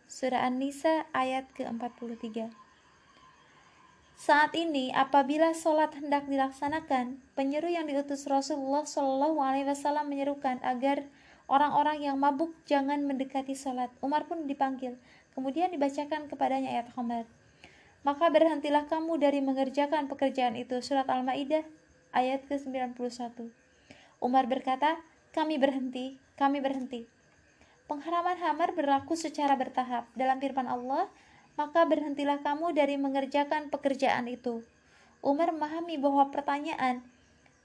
Surah 0.05 0.45
An-Nisa 0.45 1.09
ayat 1.09 1.49
ke-43 1.57 2.53
Saat 4.13 4.53
ini, 4.53 4.93
apabila 4.93 5.57
sholat 5.57 5.89
hendak 5.97 6.29
dilaksanakan, 6.29 7.17
penyeru 7.33 7.65
yang 7.65 7.89
diutus 7.89 8.29
Rasulullah 8.29 8.85
Shallallahu 8.85 9.41
Alaihi 9.41 9.65
Wasallam 9.65 10.05
menyerukan 10.05 10.61
agar 10.61 11.01
orang-orang 11.49 11.97
yang 11.97 12.21
mabuk 12.21 12.53
jangan 12.69 13.01
mendekati 13.01 13.57
sholat. 13.57 13.89
Umar 14.05 14.29
pun 14.29 14.45
dipanggil, 14.45 15.01
kemudian 15.33 15.73
dibacakan 15.73 16.29
kepadanya 16.29 16.77
ayat 16.77 16.93
khamar. 16.93 17.25
Maka 18.05 18.29
berhentilah 18.29 18.85
kamu 18.85 19.17
dari 19.17 19.41
mengerjakan 19.41 20.13
pekerjaan 20.13 20.53
itu. 20.53 20.77
Surat 20.85 21.09
Al-Maidah 21.09 21.65
ayat 22.13 22.45
ke-91. 22.45 23.65
Umar 24.17 24.49
berkata, 24.49 24.97
kami 25.35 25.61
berhenti, 25.61 26.17
kami 26.33 26.57
berhenti. 26.57 27.05
Pengharaman 27.85 28.35
hamar 28.41 28.73
berlaku 28.73 29.13
secara 29.15 29.53
bertahap. 29.55 30.09
Dalam 30.17 30.41
firman 30.41 30.65
Allah, 30.65 31.07
maka 31.55 31.85
berhentilah 31.85 32.41
kamu 32.41 32.73
dari 32.73 32.97
mengerjakan 32.99 33.69
pekerjaan 33.73 34.25
itu. 34.29 34.65
Umar 35.21 35.53
memahami 35.53 35.97
bahwa 35.97 36.29
pertanyaan 36.29 37.01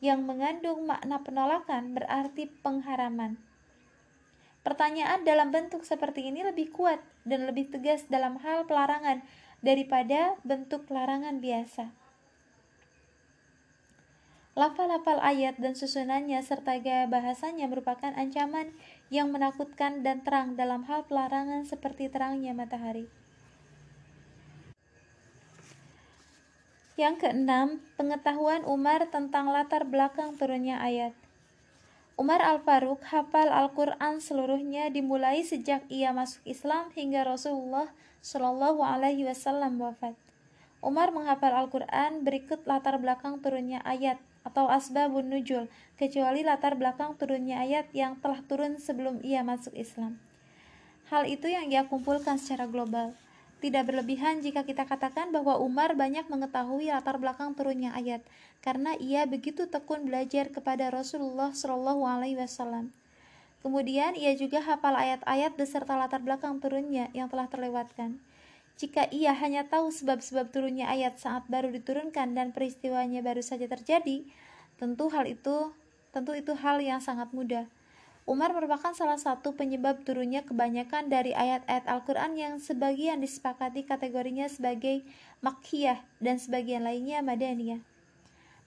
yang 0.03 0.27
mengandung 0.27 0.89
makna 0.89 1.23
penolakan 1.23 1.95
berarti 1.95 2.51
pengharaman. 2.65 3.39
Pertanyaan 4.63 5.23
dalam 5.27 5.51
bentuk 5.51 5.83
seperti 5.83 6.31
ini 6.31 6.47
lebih 6.47 6.71
kuat 6.71 7.03
dan 7.27 7.47
lebih 7.47 7.71
tegas 7.71 8.07
dalam 8.07 8.39
hal 8.43 8.67
pelarangan 8.67 9.23
daripada 9.63 10.39
bentuk 10.43 10.87
larangan 10.91 11.39
biasa. 11.39 12.02
Lafal-lafal 14.53 15.17
ayat 15.25 15.57
dan 15.57 15.73
susunannya 15.73 16.37
serta 16.45 16.77
gaya 16.77 17.09
bahasanya 17.09 17.73
merupakan 17.73 18.13
ancaman 18.13 18.69
yang 19.09 19.33
menakutkan 19.33 20.05
dan 20.05 20.21
terang 20.21 20.61
dalam 20.61 20.85
hal 20.85 21.09
pelarangan 21.09 21.65
seperti 21.65 22.13
terangnya 22.13 22.53
matahari. 22.53 23.09
Yang 27.01 27.25
keenam, 27.25 27.81
pengetahuan 27.97 28.69
Umar 28.69 29.09
tentang 29.09 29.49
latar 29.49 29.89
belakang 29.89 30.37
turunnya 30.37 30.77
ayat. 30.85 31.17
Umar 32.21 32.45
Al-Faruq 32.45 33.01
hafal 33.09 33.49
Al-Quran 33.49 34.21
seluruhnya 34.21 34.93
dimulai 34.93 35.41
sejak 35.41 35.89
ia 35.89 36.13
masuk 36.13 36.45
Islam 36.45 36.93
hingga 36.93 37.25
Rasulullah 37.25 37.89
Shallallahu 38.21 38.85
Alaihi 38.85 39.25
Wasallam 39.25 39.81
wafat. 39.81 40.13
Umar 40.85 41.09
menghafal 41.09 41.57
Al-Quran 41.57 42.21
berikut 42.21 42.69
latar 42.69 43.01
belakang 43.01 43.41
turunnya 43.41 43.81
ayat 43.89 44.21
atau 44.43 44.67
asbabun 44.67 45.31
nujul, 45.31 45.71
kecuali 45.99 46.43
latar 46.43 46.75
belakang 46.75 47.15
turunnya 47.15 47.63
ayat 47.63 47.87
yang 47.95 48.19
telah 48.19 48.43
turun 48.47 48.79
sebelum 48.83 49.23
ia 49.23 49.47
masuk 49.47 49.75
Islam. 49.75 50.19
Hal 51.11 51.29
itu 51.31 51.51
yang 51.51 51.69
ia 51.71 51.87
kumpulkan 51.87 52.41
secara 52.41 52.67
global. 52.67 53.15
Tidak 53.63 53.87
berlebihan 53.87 54.43
jika 54.43 54.67
kita 54.67 54.83
katakan 54.89 55.31
bahwa 55.31 55.55
Umar 55.63 55.95
banyak 55.95 56.27
mengetahui 56.27 56.91
latar 56.91 57.23
belakang 57.23 57.55
turunnya 57.55 57.95
ayat, 57.95 58.25
karena 58.59 58.99
ia 58.99 59.23
begitu 59.23 59.71
tekun 59.71 60.11
belajar 60.11 60.51
kepada 60.51 60.91
Rasulullah 60.91 61.55
Shallallahu 61.55 62.03
Alaihi 62.03 62.35
Wasallam. 62.43 62.91
Kemudian 63.63 64.19
ia 64.19 64.35
juga 64.35 64.59
hafal 64.59 64.99
ayat-ayat 64.99 65.55
beserta 65.55 65.95
latar 65.95 66.19
belakang 66.19 66.59
turunnya 66.59 67.07
yang 67.15 67.31
telah 67.31 67.47
terlewatkan. 67.47 68.19
Jika 68.81 69.07
ia 69.13 69.37
hanya 69.37 69.69
tahu 69.69 69.93
sebab-sebab 69.93 70.51
turunnya 70.51 70.89
ayat 70.89 71.21
saat 71.21 71.47
baru 71.47 71.71
diturunkan 71.71 72.35
dan 72.35 72.51
peristiwanya 72.51 73.21
baru 73.21 73.45
saja 73.45 73.69
terjadi, 73.69 74.25
tentu 74.81 75.13
hal 75.13 75.29
itu 75.29 75.71
tentu 76.13 76.37
itu 76.37 76.53
hal 76.53 76.79
yang 76.85 77.01
sangat 77.01 77.33
mudah. 77.33 77.65
Umar 78.23 78.55
merupakan 78.55 78.95
salah 78.95 79.19
satu 79.19 79.59
penyebab 79.59 80.07
turunnya 80.07 80.47
kebanyakan 80.47 81.11
dari 81.11 81.35
ayat-ayat 81.35 81.91
Al-Quran 81.91 82.39
yang 82.39 82.55
sebagian 82.63 83.19
disepakati 83.19 83.83
kategorinya 83.83 84.47
sebagai 84.47 85.03
makkiyah 85.43 85.99
dan 86.23 86.39
sebagian 86.39 86.87
lainnya 86.87 87.19
madaniyah. 87.19 87.83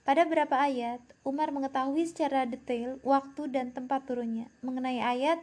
Pada 0.04 0.28
beberapa 0.28 0.60
ayat, 0.60 1.00
Umar 1.24 1.50
mengetahui 1.56 2.04
secara 2.04 2.44
detail 2.44 3.00
waktu 3.00 3.48
dan 3.48 3.72
tempat 3.72 4.04
turunnya. 4.04 4.46
Mengenai 4.60 5.00
ayat 5.00 5.40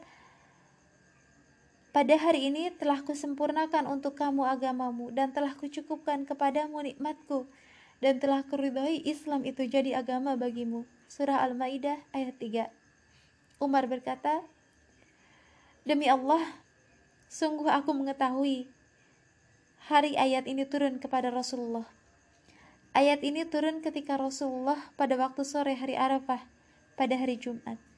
pada 1.93 2.17
hari 2.17 2.49
ini 2.49 2.73
telah 2.73 3.05
kusempurnakan 3.05 3.85
untuk 3.85 4.17
kamu 4.17 4.49
agamamu 4.49 5.13
dan 5.13 5.29
telah 5.29 5.53
kucukupkan 5.53 6.25
kepadamu 6.25 6.81
nikmatku 6.81 7.45
dan 8.01 8.17
telah 8.17 8.41
kuridhoi 8.41 9.05
Islam 9.05 9.45
itu 9.45 9.69
jadi 9.69 10.01
agama 10.01 10.33
bagimu. 10.33 10.89
Surah 11.05 11.45
Al-Maidah 11.45 12.01
ayat 12.09 12.35
3. 12.41 12.67
Umar 13.61 13.85
berkata, 13.85 14.41
Demi 15.85 16.09
Allah, 16.09 16.41
sungguh 17.29 17.69
aku 17.69 17.93
mengetahui 17.93 18.65
hari 19.85 20.17
ayat 20.17 20.49
ini 20.49 20.65
turun 20.65 20.97
kepada 20.97 21.29
Rasulullah. 21.29 21.85
Ayat 22.97 23.21
ini 23.21 23.45
turun 23.45 23.85
ketika 23.85 24.17
Rasulullah 24.17 24.81
pada 24.97 25.13
waktu 25.13 25.45
sore 25.45 25.77
hari 25.77 25.93
Arafah 25.93 26.41
pada 26.97 27.13
hari 27.13 27.37
Jumat. 27.37 27.92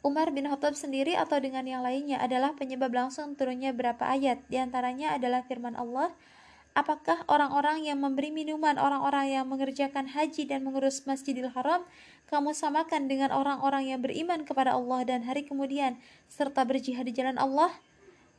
Umar 0.00 0.32
bin 0.32 0.48
Khattab 0.48 0.72
sendiri 0.72 1.12
atau 1.12 1.36
dengan 1.40 1.66
yang 1.68 1.84
lainnya 1.84 2.16
adalah 2.20 2.56
penyebab 2.56 2.88
langsung 2.88 3.36
turunnya 3.36 3.76
berapa 3.76 4.00
ayat. 4.00 4.40
Di 4.48 4.56
antaranya 4.56 5.20
adalah 5.20 5.44
firman 5.44 5.76
Allah, 5.76 6.16
Apakah 6.70 7.26
orang-orang 7.26 7.82
yang 7.82 7.98
memberi 7.98 8.30
minuman 8.30 8.78
orang-orang 8.78 9.34
yang 9.34 9.44
mengerjakan 9.50 10.06
haji 10.06 10.46
dan 10.46 10.62
mengurus 10.62 11.02
Masjidil 11.02 11.50
Haram 11.50 11.82
kamu 12.30 12.54
samakan 12.54 13.10
dengan 13.10 13.34
orang-orang 13.34 13.90
yang 13.90 13.98
beriman 13.98 14.46
kepada 14.46 14.78
Allah 14.78 15.02
dan 15.02 15.26
hari 15.26 15.42
kemudian 15.42 15.98
serta 16.30 16.62
berjihad 16.62 17.10
di 17.10 17.12
jalan 17.12 17.42
Allah? 17.42 17.74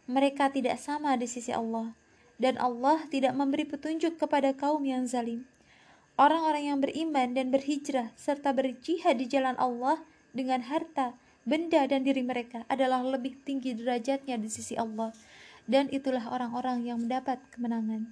Mereka 0.08 0.56
tidak 0.56 0.80
sama 0.80 1.20
di 1.20 1.28
sisi 1.28 1.52
Allah 1.52 1.92
dan 2.40 2.56
Allah 2.56 3.04
tidak 3.12 3.36
memberi 3.36 3.68
petunjuk 3.68 4.16
kepada 4.16 4.56
kaum 4.56 4.82
yang 4.88 5.04
zalim. 5.06 5.44
Orang-orang 6.16 6.72
yang 6.72 6.80
beriman 6.80 7.36
dan 7.36 7.52
berhijrah 7.52 8.16
serta 8.16 8.56
berjihad 8.56 9.20
di 9.20 9.28
jalan 9.28 9.60
Allah 9.60 10.00
dengan 10.32 10.64
harta, 10.64 11.20
benda 11.48 11.82
dan 11.90 12.06
diri 12.06 12.22
mereka 12.22 12.64
adalah 12.70 13.02
lebih 13.02 13.42
tinggi 13.42 13.74
derajatnya 13.74 14.38
di 14.38 14.50
sisi 14.50 14.78
Allah 14.78 15.10
dan 15.70 15.90
itulah 15.90 16.24
orang-orang 16.30 16.86
yang 16.86 17.02
mendapat 17.02 17.42
kemenangan. 17.54 18.10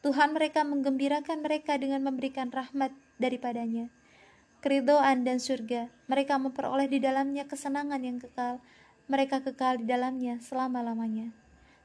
Tuhan 0.00 0.32
mereka 0.32 0.64
menggembirakan 0.64 1.44
mereka 1.44 1.76
dengan 1.76 2.00
memberikan 2.00 2.48
rahmat 2.48 2.88
daripadanya. 3.20 3.92
Keridoan 4.64 5.24
dan 5.24 5.40
surga, 5.40 5.88
mereka 6.08 6.36
memperoleh 6.40 6.88
di 6.88 7.00
dalamnya 7.00 7.44
kesenangan 7.48 8.00
yang 8.00 8.16
kekal. 8.20 8.60
Mereka 9.08 9.44
kekal 9.44 9.80
di 9.80 9.88
dalamnya 9.88 10.40
selama-lamanya. 10.40 11.32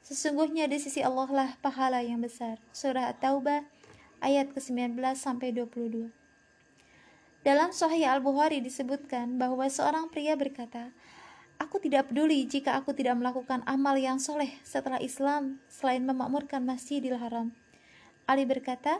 Sesungguhnya 0.00 0.68
di 0.70 0.78
sisi 0.80 1.02
Allah 1.02 1.28
lah 1.28 1.50
pahala 1.60 2.00
yang 2.04 2.22
besar. 2.22 2.62
Surah 2.70 3.10
At-Taubah 3.12 3.64
ayat 4.24 4.52
ke-19 4.54 4.96
sampai 5.16 5.52
22. 5.52 6.25
Dalam 7.46 7.70
Sahih 7.70 8.10
Al-Bukhari 8.10 8.58
disebutkan 8.58 9.38
bahwa 9.38 9.70
seorang 9.70 10.10
pria 10.10 10.34
berkata, 10.34 10.90
Aku 11.62 11.78
tidak 11.78 12.10
peduli 12.10 12.42
jika 12.42 12.74
aku 12.74 12.90
tidak 12.90 13.22
melakukan 13.22 13.62
amal 13.70 13.94
yang 13.94 14.18
soleh 14.18 14.50
setelah 14.66 14.98
Islam 14.98 15.62
selain 15.70 16.02
memakmurkan 16.02 16.66
Masjidil 16.66 17.14
Haram. 17.14 17.54
Ali 18.26 18.42
berkata, 18.50 18.98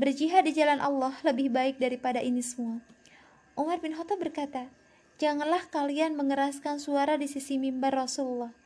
berjihad 0.00 0.48
di 0.48 0.56
jalan 0.56 0.80
Allah 0.80 1.12
lebih 1.28 1.52
baik 1.52 1.76
daripada 1.76 2.24
ini 2.24 2.40
semua. 2.40 2.80
Umar 3.52 3.84
bin 3.84 3.92
Khattab 3.92 4.16
berkata, 4.16 4.64
Janganlah 5.20 5.68
kalian 5.68 6.16
mengeraskan 6.16 6.80
suara 6.80 7.20
di 7.20 7.28
sisi 7.28 7.60
mimbar 7.60 7.92
Rasulullah. 7.92 8.56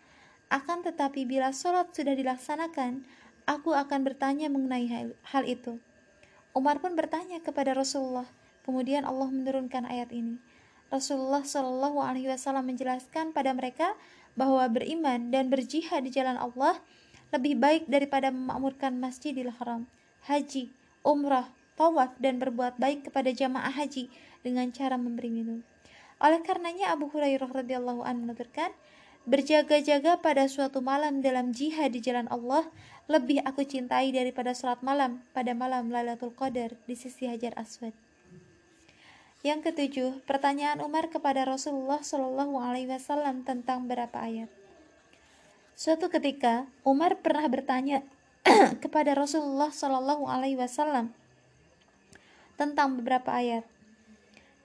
Akan 0.46 0.86
tetapi 0.86 1.26
bila 1.26 1.50
sholat 1.50 1.90
sudah 1.90 2.14
dilaksanakan, 2.14 3.02
aku 3.50 3.74
akan 3.74 3.98
bertanya 4.06 4.46
mengenai 4.46 4.86
hal, 4.86 5.18
hal 5.34 5.42
itu. 5.42 5.82
Umar 6.54 6.78
pun 6.78 6.94
bertanya 6.94 7.42
kepada 7.42 7.74
Rasulullah, 7.74 8.30
Kemudian 8.68 9.08
Allah 9.08 9.32
menurunkan 9.32 9.88
ayat 9.88 10.12
ini. 10.12 10.36
Rasulullah 10.92 11.40
Shallallahu 11.40 12.04
Alaihi 12.04 12.28
Wasallam 12.28 12.68
menjelaskan 12.68 13.32
pada 13.32 13.56
mereka 13.56 13.96
bahwa 14.36 14.60
beriman 14.68 15.32
dan 15.32 15.48
berjihad 15.48 16.04
di 16.04 16.12
jalan 16.12 16.36
Allah 16.36 16.76
lebih 17.32 17.56
baik 17.56 17.88
daripada 17.88 18.28
memakmurkan 18.28 19.00
Masjidil 19.00 19.56
Haram, 19.56 19.88
haji, 20.28 20.68
umrah, 21.00 21.48
tawaf 21.80 22.12
dan 22.20 22.36
berbuat 22.36 22.76
baik 22.76 23.08
kepada 23.08 23.32
jamaah 23.32 23.72
haji 23.72 24.12
dengan 24.44 24.68
cara 24.68 25.00
memberi 25.00 25.32
minum. 25.32 25.64
Oleh 26.20 26.44
karenanya 26.44 26.92
Abu 26.92 27.08
Hurairah 27.08 27.48
radhiyallahu 27.48 28.04
anhu 28.04 28.28
menuturkan, 28.28 28.68
berjaga-jaga 29.24 30.20
pada 30.20 30.44
suatu 30.44 30.84
malam 30.84 31.24
dalam 31.24 31.56
jihad 31.56 31.96
di 31.96 32.04
jalan 32.04 32.28
Allah 32.28 32.68
lebih 33.08 33.40
aku 33.48 33.64
cintai 33.64 34.12
daripada 34.12 34.52
salat 34.52 34.84
malam 34.84 35.24
pada 35.32 35.56
malam 35.56 35.88
Lailatul 35.88 36.36
Qadar 36.36 36.76
di 36.84 36.96
sisi 36.96 37.24
Hajar 37.24 37.56
Aswad. 37.56 38.07
Yang 39.46 39.70
ketujuh, 39.70 40.26
pertanyaan 40.26 40.82
Umar 40.82 41.14
kepada 41.14 41.46
Rasulullah 41.46 42.02
Shallallahu 42.02 42.58
Alaihi 42.58 42.90
Wasallam 42.90 43.46
tentang 43.46 43.86
berapa 43.86 44.18
ayat. 44.18 44.50
Suatu 45.78 46.10
ketika, 46.10 46.66
Umar 46.82 47.22
pernah 47.22 47.46
bertanya 47.46 48.02
kepada 48.82 49.14
Rasulullah 49.14 49.70
Shallallahu 49.70 50.26
Alaihi 50.26 50.58
Wasallam 50.58 51.14
tentang 52.58 52.98
beberapa 52.98 53.30
ayat. 53.30 53.62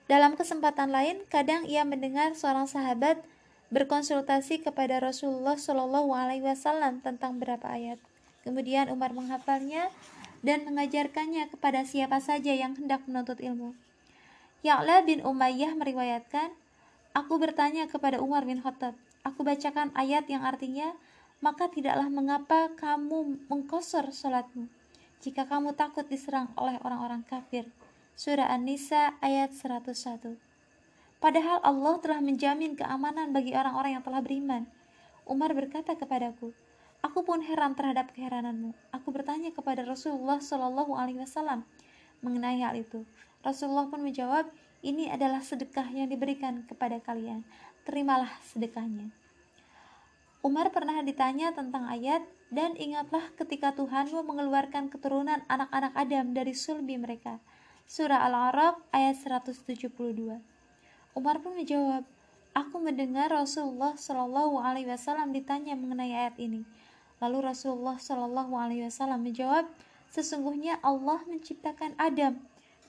Dalam 0.10 0.34
kesempatan 0.34 0.90
lain, 0.90 1.22
kadang 1.30 1.70
ia 1.70 1.86
mendengar 1.86 2.34
seorang 2.34 2.66
sahabat 2.66 3.22
berkonsultasi 3.70 4.66
kepada 4.66 4.98
Rasulullah 4.98 5.54
Shallallahu 5.54 6.18
Alaihi 6.18 6.42
Wasallam 6.42 7.06
tentang 7.06 7.38
beberapa 7.38 7.70
ayat. 7.70 8.02
Kemudian 8.42 8.90
Umar 8.90 9.14
menghafalnya 9.14 9.94
dan 10.42 10.66
mengajarkannya 10.66 11.54
kepada 11.54 11.86
siapa 11.86 12.18
saja 12.18 12.58
yang 12.58 12.74
hendak 12.74 13.06
menuntut 13.06 13.38
ilmu. 13.38 13.78
Ya'la 14.64 15.04
bin 15.04 15.20
Umayyah 15.20 15.76
meriwayatkan, 15.76 16.56
Aku 17.12 17.36
bertanya 17.36 17.84
kepada 17.92 18.24
Umar 18.24 18.48
bin 18.48 18.64
Khattab, 18.64 18.96
aku 19.28 19.44
bacakan 19.44 19.92
ayat 19.92 20.26
yang 20.32 20.48
artinya, 20.48 20.96
maka 21.44 21.68
tidaklah 21.68 22.08
mengapa 22.08 22.72
kamu 22.80 23.44
mengkosor 23.52 24.08
sholatmu 24.16 24.72
jika 25.20 25.44
kamu 25.52 25.76
takut 25.76 26.08
diserang 26.08 26.48
oleh 26.56 26.80
orang-orang 26.80 27.28
kafir. 27.28 27.68
Surah 28.16 28.48
An-Nisa 28.56 29.20
ayat 29.20 29.52
101 29.52 30.40
Padahal 31.20 31.60
Allah 31.60 31.96
telah 32.00 32.24
menjamin 32.24 32.80
keamanan 32.80 33.36
bagi 33.36 33.52
orang-orang 33.52 34.00
yang 34.00 34.04
telah 34.08 34.24
beriman. 34.24 34.64
Umar 35.28 35.52
berkata 35.52 36.00
kepadaku, 36.00 36.56
Aku 37.04 37.28
pun 37.28 37.44
heran 37.44 37.76
terhadap 37.76 38.16
keherananmu. 38.16 38.72
Aku 38.96 39.12
bertanya 39.12 39.52
kepada 39.52 39.84
Rasulullah 39.84 40.40
Shallallahu 40.40 40.96
Alaihi 40.96 41.20
Wasallam 41.20 41.68
mengenai 42.24 42.64
hal 42.64 42.80
itu. 42.80 43.04
Rasulullah 43.44 43.92
pun 43.92 44.00
menjawab, 44.00 44.48
ini 44.84 45.12
adalah 45.12 45.44
sedekah 45.44 45.88
yang 45.92 46.08
diberikan 46.08 46.64
kepada 46.64 47.04
kalian. 47.04 47.44
Terimalah 47.84 48.32
sedekahnya. 48.48 49.12
Umar 50.44 50.72
pernah 50.76 51.00
ditanya 51.04 51.56
tentang 51.56 51.88
ayat 51.88 52.24
dan 52.52 52.76
ingatlah 52.76 53.32
ketika 53.40 53.72
Tuhanmu 53.72 54.28
mengeluarkan 54.28 54.92
keturunan 54.92 55.40
anak-anak 55.48 55.96
Adam 55.96 56.36
dari 56.36 56.52
sulbi 56.52 57.00
mereka. 57.00 57.40
Surah 57.88 58.28
Al-Araf 58.28 58.80
ayat 58.92 59.20
172. 59.20 59.88
Umar 61.16 61.40
pun 61.40 61.56
menjawab, 61.56 62.04
Aku 62.54 62.78
mendengar 62.78 63.34
Rasulullah 63.34 63.98
Shallallahu 63.98 64.62
Alaihi 64.62 64.88
Wasallam 64.92 65.34
ditanya 65.34 65.74
mengenai 65.74 66.14
ayat 66.14 66.36
ini. 66.38 66.68
Lalu 67.24 67.50
Rasulullah 67.50 67.98
Shallallahu 67.98 68.54
Alaihi 68.56 68.86
Wasallam 68.88 69.24
menjawab, 69.26 69.66
Sesungguhnya 70.14 70.78
Allah 70.86 71.26
menciptakan 71.26 71.98
Adam. 71.98 72.38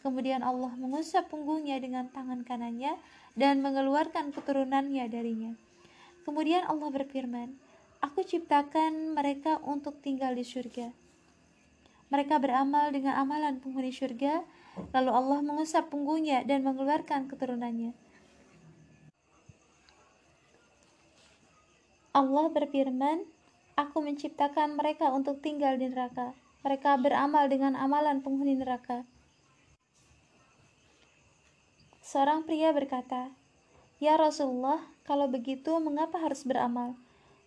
Kemudian 0.04 0.44
Allah 0.44 0.68
mengusap 0.76 1.32
punggungnya 1.32 1.80
dengan 1.80 2.12
tangan 2.12 2.44
kanannya 2.44 3.00
dan 3.40 3.64
mengeluarkan 3.64 4.37
keturunannya 4.37 5.08
darinya. 5.08 5.56
Kemudian 6.28 6.68
Allah 6.68 6.92
berfirman, 6.92 7.56
Aku 8.04 8.20
ciptakan 8.20 9.16
mereka 9.16 9.64
untuk 9.64 9.96
tinggal 10.04 10.37
di 10.37 10.44
surga. 10.44 10.92
Mereka 12.12 12.37
beramal 12.37 12.92
dengan 12.92 13.16
amalan 13.16 13.64
penghuni 13.64 13.96
surga, 13.96 14.44
lalu 14.92 15.08
Allah 15.08 15.40
mengusap 15.40 15.88
punggungnya 15.88 16.44
dan 16.44 16.68
mengeluarkan 16.68 17.25
keturunannya. 17.32 17.96
Allah 22.12 22.46
berfirman, 22.52 23.25
Aku 23.80 24.04
menciptakan 24.04 24.76
mereka 24.76 25.16
untuk 25.16 25.40
tinggal 25.40 25.80
di 25.80 25.88
neraka. 25.88 26.37
Mereka 26.61 27.00
beramal 27.00 27.49
dengan 27.49 27.73
amalan 27.73 28.20
penghuni 28.20 28.61
neraka. 28.61 29.08
Seorang 32.14 32.47
pria 32.47 32.71
berkata, 32.71 33.35
Ya 33.99 34.14
Rasulullah, 34.14 34.78
kalau 35.02 35.26
begitu 35.26 35.75
mengapa 35.83 36.23
harus 36.23 36.47
beramal? 36.47 36.94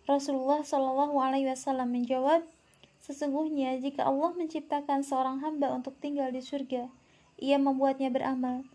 Rasulullah 0.04 0.60
Shallallahu 0.60 1.16
Alaihi 1.16 1.48
Wasallam 1.48 1.88
menjawab, 1.88 2.44
sesungguhnya 3.00 3.80
jika 3.80 4.04
Allah 4.04 4.36
menciptakan 4.36 5.00
seorang 5.00 5.40
hamba 5.40 5.72
untuk 5.72 5.96
tinggal 6.04 6.28
di 6.36 6.44
surga, 6.44 6.84
ia 7.40 7.56
membuatnya 7.56 8.12
beramal 8.12 8.68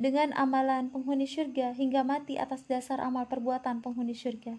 dengan 0.00 0.32
amalan 0.32 0.88
penghuni 0.88 1.28
surga 1.28 1.76
hingga 1.76 2.08
mati 2.08 2.40
atas 2.40 2.64
dasar 2.64 3.04
amal 3.04 3.28
perbuatan 3.28 3.84
penghuni 3.84 4.16
surga. 4.16 4.56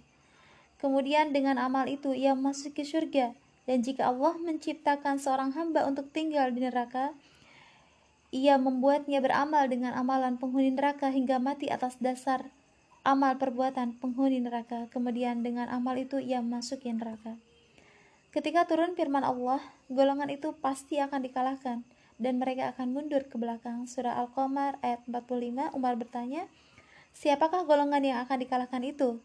Kemudian 0.78 1.34
dengan 1.34 1.58
amal 1.58 1.90
itu 1.90 2.14
ia 2.14 2.38
memasuki 2.38 2.86
surga 2.86 3.34
dan 3.66 3.82
jika 3.82 4.14
Allah 4.14 4.38
menciptakan 4.38 5.18
seorang 5.18 5.50
hamba 5.58 5.90
untuk 5.90 6.14
tinggal 6.14 6.54
di 6.54 6.62
neraka, 6.62 7.18
ia 8.34 8.58
membuatnya 8.58 9.22
beramal 9.22 9.68
dengan 9.70 9.94
amalan 9.98 10.38
penghuni 10.40 10.74
neraka 10.74 11.10
hingga 11.14 11.38
mati 11.38 11.70
atas 11.70 11.98
dasar 12.02 12.50
amal 13.06 13.38
perbuatan 13.38 14.02
penghuni 14.02 14.42
neraka. 14.42 14.90
Kemudian 14.90 15.46
dengan 15.46 15.70
amal 15.70 15.96
itu 15.96 16.18
ia 16.18 16.42
masuki 16.42 16.90
neraka. 16.90 17.38
Ketika 18.34 18.68
turun 18.68 18.98
firman 18.98 19.24
Allah, 19.24 19.62
golongan 19.88 20.28
itu 20.28 20.52
pasti 20.58 21.00
akan 21.00 21.24
dikalahkan 21.24 21.86
dan 22.20 22.34
mereka 22.36 22.76
akan 22.76 22.92
mundur 22.92 23.24
ke 23.30 23.40
belakang. 23.40 23.88
Surah 23.88 24.20
Al-Qamar 24.20 24.82
ayat 24.84 25.06
45, 25.08 25.72
Umar 25.72 25.96
bertanya, 25.96 26.50
Siapakah 27.16 27.64
golongan 27.64 28.04
yang 28.04 28.20
akan 28.28 28.44
dikalahkan 28.44 28.84
itu? 28.84 29.24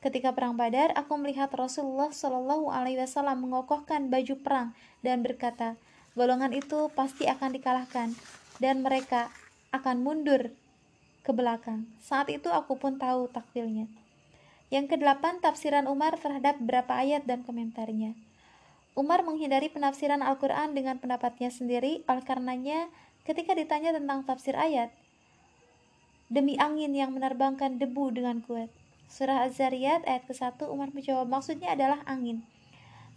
Ketika 0.00 0.32
perang 0.32 0.56
Badar, 0.56 0.96
aku 0.96 1.12
melihat 1.20 1.52
Rasulullah 1.52 2.08
Shallallahu 2.08 2.72
Alaihi 2.72 3.04
Wasallam 3.04 3.44
mengokohkan 3.44 4.08
baju 4.08 4.32
perang 4.40 4.72
dan 5.04 5.20
berkata, 5.20 5.76
golongan 6.18 6.50
itu 6.54 6.90
pasti 6.92 7.30
akan 7.30 7.54
dikalahkan 7.54 8.14
dan 8.58 8.82
mereka 8.82 9.30
akan 9.70 10.02
mundur 10.02 10.50
ke 11.22 11.30
belakang. 11.30 11.86
Saat 12.02 12.32
itu 12.32 12.50
aku 12.50 12.76
pun 12.76 12.98
tahu 12.98 13.30
takdirnya. 13.30 13.86
Yang 14.70 14.96
kedelapan, 14.96 15.42
tafsiran 15.42 15.90
Umar 15.90 16.14
terhadap 16.18 16.62
beberapa 16.62 16.94
ayat 16.94 17.26
dan 17.26 17.42
komentarnya. 17.42 18.14
Umar 18.94 19.22
menghindari 19.26 19.70
penafsiran 19.70 20.22
Al-Quran 20.22 20.74
dengan 20.74 20.98
pendapatnya 20.98 21.50
sendiri, 21.50 22.06
oleh 22.06 22.22
karenanya 22.22 22.90
ketika 23.26 23.54
ditanya 23.54 23.94
tentang 23.94 24.22
tafsir 24.26 24.54
ayat, 24.54 24.94
demi 26.30 26.54
angin 26.58 26.94
yang 26.94 27.10
menerbangkan 27.10 27.82
debu 27.82 28.14
dengan 28.14 28.42
kuat. 28.46 28.70
Surah 29.10 29.42
Az-Zariyat 29.50 30.06
ayat 30.06 30.22
ke-1 30.30 30.62
Umar 30.70 30.94
menjawab 30.94 31.26
maksudnya 31.26 31.74
adalah 31.74 32.06
angin. 32.06 32.46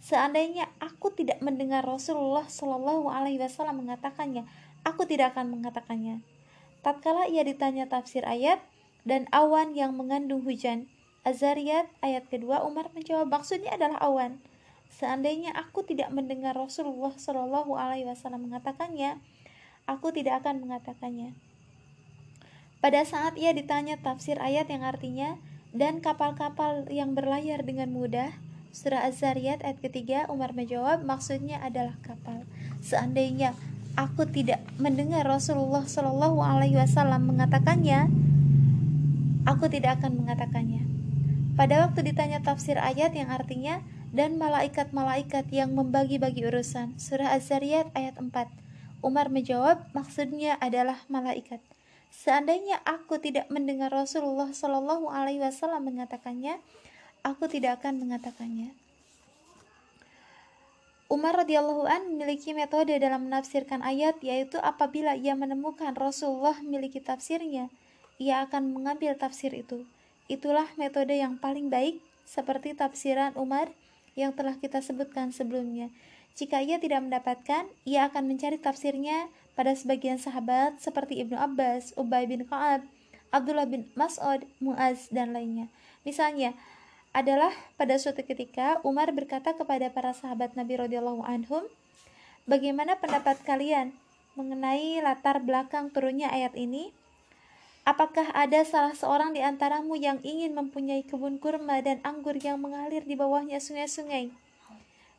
Seandainya 0.00 0.70
aku 0.78 1.12
tidak 1.12 1.42
mendengar 1.42 1.82
Rasulullah 1.84 2.46
Shallallahu 2.48 3.10
Alaihi 3.10 3.42
Wasallam 3.42 3.86
mengatakannya, 3.86 4.46
aku 4.86 5.04
tidak 5.04 5.34
akan 5.34 5.54
mengatakannya. 5.54 6.22
Tatkala 6.84 7.28
ia 7.28 7.42
ditanya 7.42 7.88
tafsir 7.88 8.22
ayat 8.28 8.60
dan 9.08 9.28
awan 9.32 9.72
yang 9.72 9.96
mengandung 9.96 10.44
hujan, 10.44 10.88
Azariyat 11.24 11.88
ayat 12.04 12.28
kedua 12.28 12.60
Umar 12.68 12.92
menjawab 12.92 13.32
maksudnya 13.32 13.72
adalah 13.72 13.96
awan. 14.04 14.44
Seandainya 14.92 15.56
aku 15.56 15.80
tidak 15.80 16.12
mendengar 16.12 16.52
Rasulullah 16.52 17.16
Shallallahu 17.16 17.72
Alaihi 17.80 18.04
Wasallam 18.04 18.44
mengatakannya, 18.44 19.16
aku 19.88 20.12
tidak 20.12 20.44
akan 20.44 20.60
mengatakannya. 20.60 21.32
Pada 22.84 23.00
saat 23.08 23.40
ia 23.40 23.56
ditanya 23.56 23.96
tafsir 23.96 24.36
ayat 24.36 24.68
yang 24.68 24.84
artinya 24.84 25.40
dan 25.72 26.04
kapal-kapal 26.04 26.84
yang 26.92 27.16
berlayar 27.16 27.64
dengan 27.64 27.88
mudah, 27.88 28.36
surah 28.74 29.06
Az-Zariyat 29.06 29.62
ayat 29.62 29.78
ketiga 29.78 30.26
Umar 30.26 30.50
menjawab 30.50 31.06
maksudnya 31.06 31.62
adalah 31.62 31.94
kapal. 32.02 32.42
Seandainya 32.82 33.54
aku 33.94 34.26
tidak 34.26 34.66
mendengar 34.82 35.22
Rasulullah 35.22 35.86
Shallallahu 35.86 36.42
Alaihi 36.42 36.74
Wasallam 36.74 37.30
mengatakannya, 37.30 38.10
aku 39.46 39.70
tidak 39.70 40.02
akan 40.02 40.18
mengatakannya. 40.18 40.82
Pada 41.54 41.86
waktu 41.86 42.02
ditanya 42.02 42.42
tafsir 42.42 42.74
ayat 42.74 43.14
yang 43.14 43.30
artinya 43.30 43.78
dan 44.10 44.42
malaikat-malaikat 44.42 45.46
yang 45.54 45.70
membagi-bagi 45.78 46.42
urusan, 46.42 46.98
surah 46.98 47.30
Az-Zariyat 47.38 47.94
ayat 47.94 48.18
4. 48.18 48.34
Umar 49.06 49.30
menjawab, 49.30 49.86
maksudnya 49.94 50.58
adalah 50.58 50.98
malaikat. 51.06 51.62
Seandainya 52.10 52.82
aku 52.82 53.22
tidak 53.22 53.46
mendengar 53.54 53.94
Rasulullah 53.94 54.50
Shallallahu 54.50 55.10
Alaihi 55.14 55.46
Wasallam 55.46 55.94
mengatakannya, 55.94 56.58
aku 57.24 57.48
tidak 57.48 57.80
akan 57.80 58.04
mengatakannya. 58.04 58.76
Umar 61.08 61.36
radhiyallahu 61.40 61.88
an 61.88 62.16
memiliki 62.16 62.52
metode 62.52 62.92
dalam 63.00 63.28
menafsirkan 63.28 63.80
ayat 63.80 64.20
yaitu 64.20 64.60
apabila 64.60 65.16
ia 65.16 65.32
menemukan 65.32 65.96
Rasulullah 65.96 66.56
memiliki 66.60 67.00
tafsirnya, 67.00 67.72
ia 68.20 68.44
akan 68.44 68.76
mengambil 68.76 69.16
tafsir 69.16 69.50
itu. 69.56 69.88
Itulah 70.28 70.68
metode 70.80 71.16
yang 71.16 71.36
paling 71.36 71.68
baik 71.68 72.00
seperti 72.24 72.72
tafsiran 72.72 73.36
Umar 73.36 73.68
yang 74.16 74.32
telah 74.32 74.56
kita 74.56 74.80
sebutkan 74.80 75.30
sebelumnya. 75.34 75.92
Jika 76.34 76.58
ia 76.64 76.82
tidak 76.82 77.04
mendapatkan, 77.04 77.68
ia 77.86 78.10
akan 78.10 78.24
mencari 78.26 78.58
tafsirnya 78.58 79.30
pada 79.54 79.70
sebagian 79.76 80.18
sahabat 80.18 80.82
seperti 80.82 81.22
Ibnu 81.22 81.38
Abbas, 81.38 81.94
Ubay 81.94 82.26
bin 82.26 82.42
Ka'ab, 82.42 82.82
Abdullah 83.30 83.70
bin 83.70 83.86
Mas'ud, 83.94 84.42
Muaz, 84.58 85.06
dan 85.14 85.30
lainnya. 85.30 85.70
Misalnya, 86.02 86.58
adalah 87.14 87.54
pada 87.78 87.94
suatu 87.94 88.26
ketika 88.26 88.82
Umar 88.82 89.14
berkata 89.14 89.54
kepada 89.54 89.86
para 89.94 90.10
sahabat 90.10 90.58
Nabi 90.58 90.82
radhiyallahu 90.82 91.22
anhum, 91.22 91.62
"Bagaimana 92.50 92.98
pendapat 92.98 93.38
kalian 93.46 93.94
mengenai 94.34 94.98
latar 94.98 95.38
belakang 95.38 95.94
turunnya 95.94 96.26
ayat 96.34 96.58
ini? 96.58 96.90
Apakah 97.86 98.34
ada 98.34 98.66
salah 98.66 98.98
seorang 98.98 99.30
di 99.30 99.44
antaramu 99.44 99.94
yang 99.94 100.18
ingin 100.26 100.58
mempunyai 100.58 101.06
kebun 101.06 101.38
kurma 101.38 101.78
dan 101.84 102.02
anggur 102.02 102.34
yang 102.34 102.58
mengalir 102.58 103.06
di 103.06 103.14
bawahnya 103.14 103.62
sungai-sungai? 103.62 104.34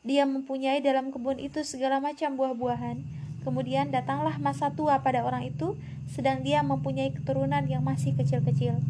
Dia 0.03 0.27
mempunyai 0.27 0.84
dalam 0.84 1.15
kebun 1.15 1.39
itu 1.39 1.63
segala 1.63 2.03
macam 2.03 2.36
buah-buahan. 2.36 3.01
Kemudian 3.45 3.93
datanglah 3.93 4.36
masa 4.41 4.73
tua 4.73 4.99
pada 4.99 5.21
orang 5.23 5.47
itu, 5.47 5.77
sedang 6.10 6.41
dia 6.41 6.65
mempunyai 6.65 7.13
keturunan 7.13 7.63
yang 7.69 7.86
masih 7.86 8.17
kecil-kecil. 8.17 8.81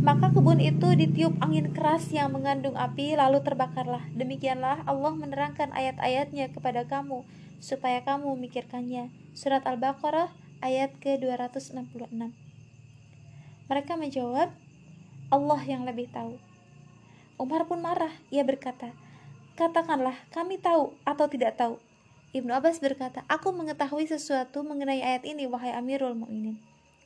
Maka 0.00 0.32
kebun 0.32 0.64
itu 0.64 0.96
ditiup 0.96 1.36
angin 1.44 1.76
keras 1.76 2.08
yang 2.08 2.32
mengandung 2.32 2.72
api, 2.72 3.20
lalu 3.20 3.44
terbakarlah. 3.44 4.00
Demikianlah 4.16 4.80
Allah 4.88 5.12
menerangkan 5.12 5.76
ayat-ayatnya 5.76 6.48
kepada 6.56 6.88
kamu, 6.88 7.28
supaya 7.60 8.00
kamu 8.00 8.32
memikirkannya. 8.32 9.12
Surat 9.36 9.60
Al-Baqarah 9.68 10.32
ayat 10.64 10.96
ke-266 11.04 12.16
Mereka 13.68 13.92
menjawab, 14.00 14.48
Allah 15.28 15.60
yang 15.68 15.84
lebih 15.84 16.08
tahu. 16.08 16.40
Umar 17.36 17.68
pun 17.68 17.84
marah, 17.84 18.16
ia 18.32 18.40
berkata, 18.40 18.96
Katakanlah, 19.60 20.16
kami 20.32 20.56
tahu 20.56 20.96
atau 21.04 21.28
tidak 21.28 21.60
tahu. 21.60 21.76
Ibnu 22.32 22.48
Abbas 22.56 22.80
berkata, 22.80 23.20
Aku 23.28 23.52
mengetahui 23.52 24.08
sesuatu 24.08 24.64
mengenai 24.64 25.04
ayat 25.04 25.28
ini, 25.28 25.44
wahai 25.44 25.76
Amirul 25.76 26.16
Mukminin. 26.16 26.56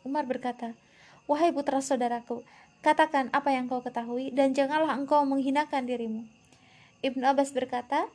Umar 0.06 0.30
berkata, 0.30 0.78
Wahai 1.24 1.56
putra 1.56 1.80
saudaraku, 1.80 2.44
katakan 2.84 3.32
apa 3.32 3.48
yang 3.48 3.64
kau 3.64 3.80
ketahui 3.80 4.28
dan 4.28 4.52
janganlah 4.52 4.92
engkau 4.92 5.24
menghinakan 5.24 5.88
dirimu. 5.88 6.28
Ibnu 7.00 7.24
Abbas 7.24 7.56
berkata, 7.56 8.12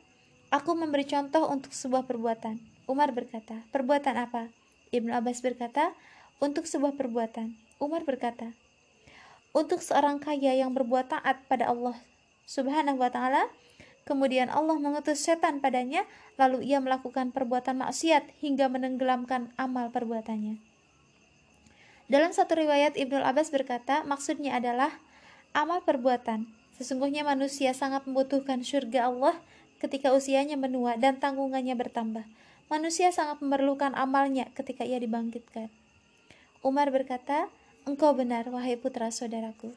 Aku 0.54 0.78
memberi 0.78 1.02
contoh 1.06 1.50
untuk 1.50 1.74
sebuah 1.74 2.06
perbuatan. 2.06 2.62
Umar 2.86 3.10
berkata, 3.10 3.66
Perbuatan 3.74 4.14
apa? 4.14 4.54
Ibnu 4.94 5.10
Abbas 5.10 5.42
berkata, 5.42 5.90
Untuk 6.38 6.70
sebuah 6.70 6.94
perbuatan. 6.94 7.58
Umar 7.82 8.06
berkata, 8.06 8.54
Untuk 9.50 9.82
seorang 9.82 10.22
kaya 10.22 10.54
yang 10.54 10.70
berbuat 10.70 11.10
taat 11.10 11.42
pada 11.50 11.66
Allah 11.66 11.98
Subhanahu 12.46 13.02
wa 13.02 13.10
Ta'ala 13.10 13.50
Kemudian 14.08 14.48
Allah 14.50 14.74
mengutus 14.80 15.22
setan 15.22 15.62
padanya, 15.62 16.02
lalu 16.34 16.66
ia 16.66 16.80
melakukan 16.80 17.30
perbuatan 17.30 17.84
maksiat 17.84 18.42
hingga 18.42 18.66
menenggelamkan 18.66 19.52
amal 19.60 19.92
perbuatannya. 19.92 20.69
Dalam 22.10 22.34
satu 22.34 22.58
riwayat 22.58 22.98
Ibnu 22.98 23.22
Abbas 23.22 23.54
berkata, 23.54 24.02
maksudnya 24.02 24.58
adalah 24.58 24.90
amal 25.54 25.78
perbuatan. 25.86 26.50
Sesungguhnya 26.74 27.22
manusia 27.22 27.70
sangat 27.70 28.02
membutuhkan 28.02 28.66
surga 28.66 29.06
Allah 29.06 29.38
ketika 29.78 30.10
usianya 30.10 30.58
menua 30.58 30.98
dan 30.98 31.22
tanggungannya 31.22 31.78
bertambah. 31.78 32.26
Manusia 32.66 33.14
sangat 33.14 33.38
memerlukan 33.38 33.94
amalnya 33.94 34.50
ketika 34.58 34.82
ia 34.82 34.98
dibangkitkan. 34.98 35.70
Umar 36.66 36.90
berkata, 36.90 37.46
Engkau 37.86 38.10
benar, 38.10 38.50
wahai 38.50 38.74
putra 38.74 39.14
saudaraku. 39.14 39.70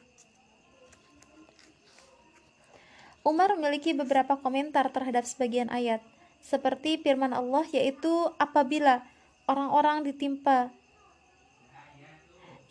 Umar 3.22 3.54
memiliki 3.54 3.94
beberapa 3.94 4.34
komentar 4.42 4.90
terhadap 4.90 5.22
sebagian 5.22 5.70
ayat, 5.70 6.02
seperti 6.42 6.98
firman 6.98 7.30
Allah 7.30 7.62
yaitu 7.70 8.10
apabila 8.42 9.06
orang-orang 9.46 10.02
ditimpa 10.02 10.74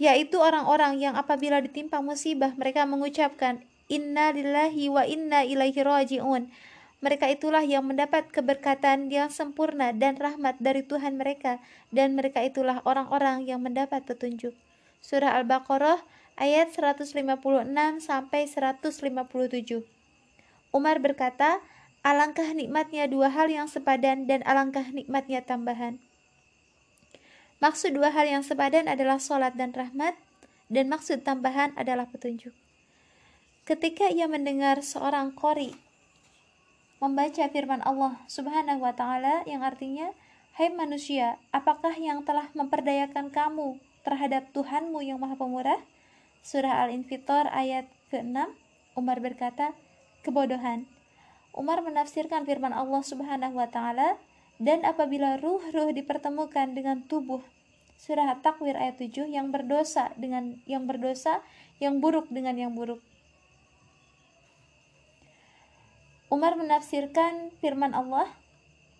yaitu 0.01 0.41
orang-orang 0.41 0.97
yang 0.97 1.13
apabila 1.13 1.61
ditimpa 1.61 2.01
musibah 2.01 2.53
mereka 2.57 2.85
mengucapkan 2.85 3.61
inna 3.91 4.33
lillahi 4.33 4.89
wa 4.89 5.03
inna 5.05 5.45
ilaihi 5.45 5.81
rajiun. 5.83 6.49
Mereka 7.03 7.27
itulah 7.35 7.67
yang 7.67 7.83
mendapat 7.83 8.31
keberkatan 8.31 9.11
yang 9.11 9.27
sempurna 9.27 9.91
dan 9.91 10.15
rahmat 10.15 10.55
dari 10.63 10.87
Tuhan 10.87 11.19
mereka 11.19 11.59
dan 11.91 12.15
mereka 12.15 12.39
itulah 12.39 12.79
orang-orang 12.87 13.43
yang 13.43 13.59
mendapat 13.59 14.07
petunjuk. 14.07 14.55
Surah 15.03 15.35
Al-Baqarah 15.35 15.99
ayat 16.39 16.71
156 16.71 17.11
sampai 17.99 18.47
157. 18.47 19.83
Umar 20.71 20.97
berkata, 21.03 21.59
alangkah 22.07 22.47
nikmatnya 22.55 23.11
dua 23.11 23.27
hal 23.27 23.51
yang 23.51 23.67
sepadan 23.67 24.23
dan 24.23 24.39
alangkah 24.47 24.87
nikmatnya 24.87 25.43
tambahan. 25.43 25.99
Maksud 27.63 27.95
dua 27.95 28.11
hal 28.11 28.27
yang 28.27 28.43
sepadan 28.43 28.91
adalah 28.91 29.23
sholat 29.23 29.55
dan 29.55 29.71
rahmat, 29.71 30.19
dan 30.67 30.91
maksud 30.91 31.23
tambahan 31.23 31.71
adalah 31.79 32.03
petunjuk. 32.11 32.51
Ketika 33.63 34.11
ia 34.11 34.27
mendengar 34.27 34.83
seorang 34.83 35.31
kori 35.31 35.71
membaca 36.99 37.47
firman 37.47 37.79
Allah 37.87 38.19
Subhanahu 38.27 38.83
wa 38.83 38.91
taala 38.91 39.47
yang 39.47 39.63
artinya, 39.63 40.11
"Hai 40.59 40.75
manusia, 40.75 41.39
apakah 41.55 41.95
yang 41.95 42.27
telah 42.27 42.51
memperdayakan 42.51 43.31
kamu 43.31 43.79
terhadap 44.03 44.51
Tuhanmu 44.51 44.99
yang 44.99 45.23
Maha 45.23 45.39
Pemurah?" 45.39 45.79
Surah 46.43 46.83
Al-Infitor 46.83 47.47
ayat 47.47 47.87
ke-6, 48.11 48.51
Umar 48.99 49.23
berkata, 49.23 49.71
kebodohan. 50.27 50.83
Umar 51.55 51.79
menafsirkan 51.79 52.43
firman 52.43 52.75
Allah 52.75 52.99
Subhanahu 52.99 53.55
wa 53.55 53.71
taala, 53.71 54.19
dan 54.59 54.83
apabila 54.83 55.39
ruh-ruh 55.39 55.95
dipertemukan 55.95 56.75
dengan 56.75 57.07
tubuh 57.07 57.52
surah 58.03 58.35
At-Takwir 58.35 58.75
ayat 58.75 58.99
7 58.99 59.31
yang 59.31 59.55
berdosa 59.55 60.11
dengan 60.19 60.59
yang 60.67 60.83
berdosa, 60.83 61.39
yang 61.79 62.03
buruk 62.03 62.27
dengan 62.27 62.59
yang 62.59 62.75
buruk. 62.75 62.99
Umar 66.27 66.59
menafsirkan 66.59 67.55
firman 67.63 67.95
Allah 67.95 68.27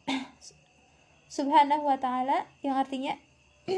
Subhanahu 1.36 1.84
wa 1.90 1.98
taala 1.98 2.48
yang 2.62 2.78
artinya 2.78 3.18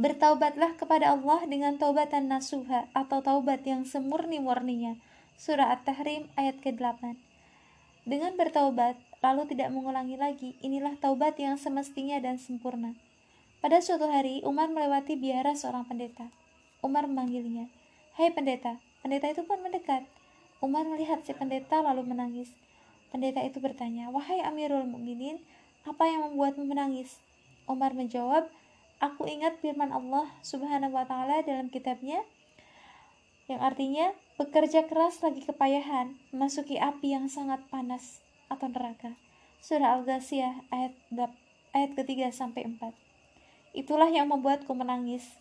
Bertaubatlah 0.00 0.78
kepada 0.78 1.12
Allah 1.12 1.42
dengan 1.50 1.82
taubatan 1.82 2.30
nasuha 2.30 2.86
atau 2.94 3.26
taubat 3.26 3.66
yang 3.66 3.82
semurni-murninya 3.82 4.96
Surah 5.34 5.74
At-Tahrim 5.74 6.30
ayat 6.38 6.62
ke-8 6.62 7.18
Dengan 8.06 8.38
bertaubat, 8.38 8.96
lalu 9.18 9.50
tidak 9.50 9.74
mengulangi 9.74 10.14
lagi, 10.14 10.54
inilah 10.62 10.94
taubat 11.02 11.36
yang 11.42 11.58
semestinya 11.58 12.22
dan 12.22 12.38
sempurna. 12.38 12.94
Pada 13.64 13.80
suatu 13.80 14.06
hari, 14.06 14.44
Umar 14.44 14.68
melewati 14.68 15.16
biara 15.16 15.56
seorang 15.56 15.88
pendeta. 15.88 16.28
Umar 16.84 17.08
memanggilnya, 17.08 17.72
Hai 18.16 18.32
pendeta, 18.32 18.80
pendeta 19.00 19.32
itu 19.32 19.44
pun 19.44 19.60
mendekat. 19.60 20.04
Umar 20.60 20.88
melihat 20.88 21.24
si 21.24 21.32
pendeta 21.32 21.80
lalu 21.84 22.04
menangis. 22.04 22.52
Pendeta 23.12 23.40
itu 23.44 23.60
bertanya, 23.60 24.12
Wahai 24.12 24.44
Amirul 24.44 24.84
Mukminin, 24.88 25.40
apa 25.88 26.04
yang 26.08 26.28
membuatmu 26.28 26.68
menangis? 26.68 27.20
Umar 27.64 27.96
menjawab, 27.96 28.48
Aku 28.96 29.28
ingat 29.28 29.60
firman 29.60 29.92
Allah 29.92 30.32
Subhanahu 30.40 30.96
wa 30.96 31.04
taala 31.04 31.44
dalam 31.44 31.68
kitabnya 31.68 32.24
yang 33.46 33.60
artinya 33.62 34.16
bekerja 34.40 34.88
keras 34.90 35.22
lagi 35.22 35.44
kepayahan 35.44 36.18
memasuki 36.32 36.80
api 36.80 37.14
yang 37.14 37.28
sangat 37.28 37.60
panas 37.70 38.24
atau 38.48 38.66
neraka. 38.66 39.14
Surah 39.60 40.00
Al-Ghasyiyah 40.00 40.72
ayat 40.72 40.96
ayat 41.76 41.90
ketiga 41.92 42.32
sampai 42.32 42.64
empat. 42.64 43.05
Itulah 43.76 44.08
yang 44.08 44.32
membuatku 44.32 44.72
menangis. 44.72 45.36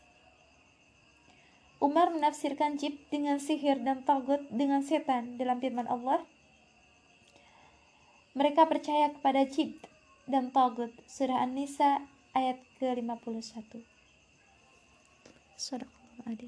Umar 1.79 2.11
menafsirkan 2.11 2.75
jib 2.75 2.99
dengan 3.07 3.39
sihir 3.39 3.79
dan 3.79 4.03
tagut 4.03 4.43
dengan 4.51 4.83
setan 4.83 5.39
dalam 5.39 5.63
firman 5.63 5.87
Allah. 5.87 6.27
Mereka 8.35 8.67
percaya 8.67 9.15
kepada 9.15 9.47
jib 9.47 9.79
dan 10.27 10.51
tagut. 10.51 10.91
Surah 11.07 11.47
An-Nisa 11.47 12.03
ayat 12.35 12.59
ke-51. 12.83 13.79
Surah 15.55 15.87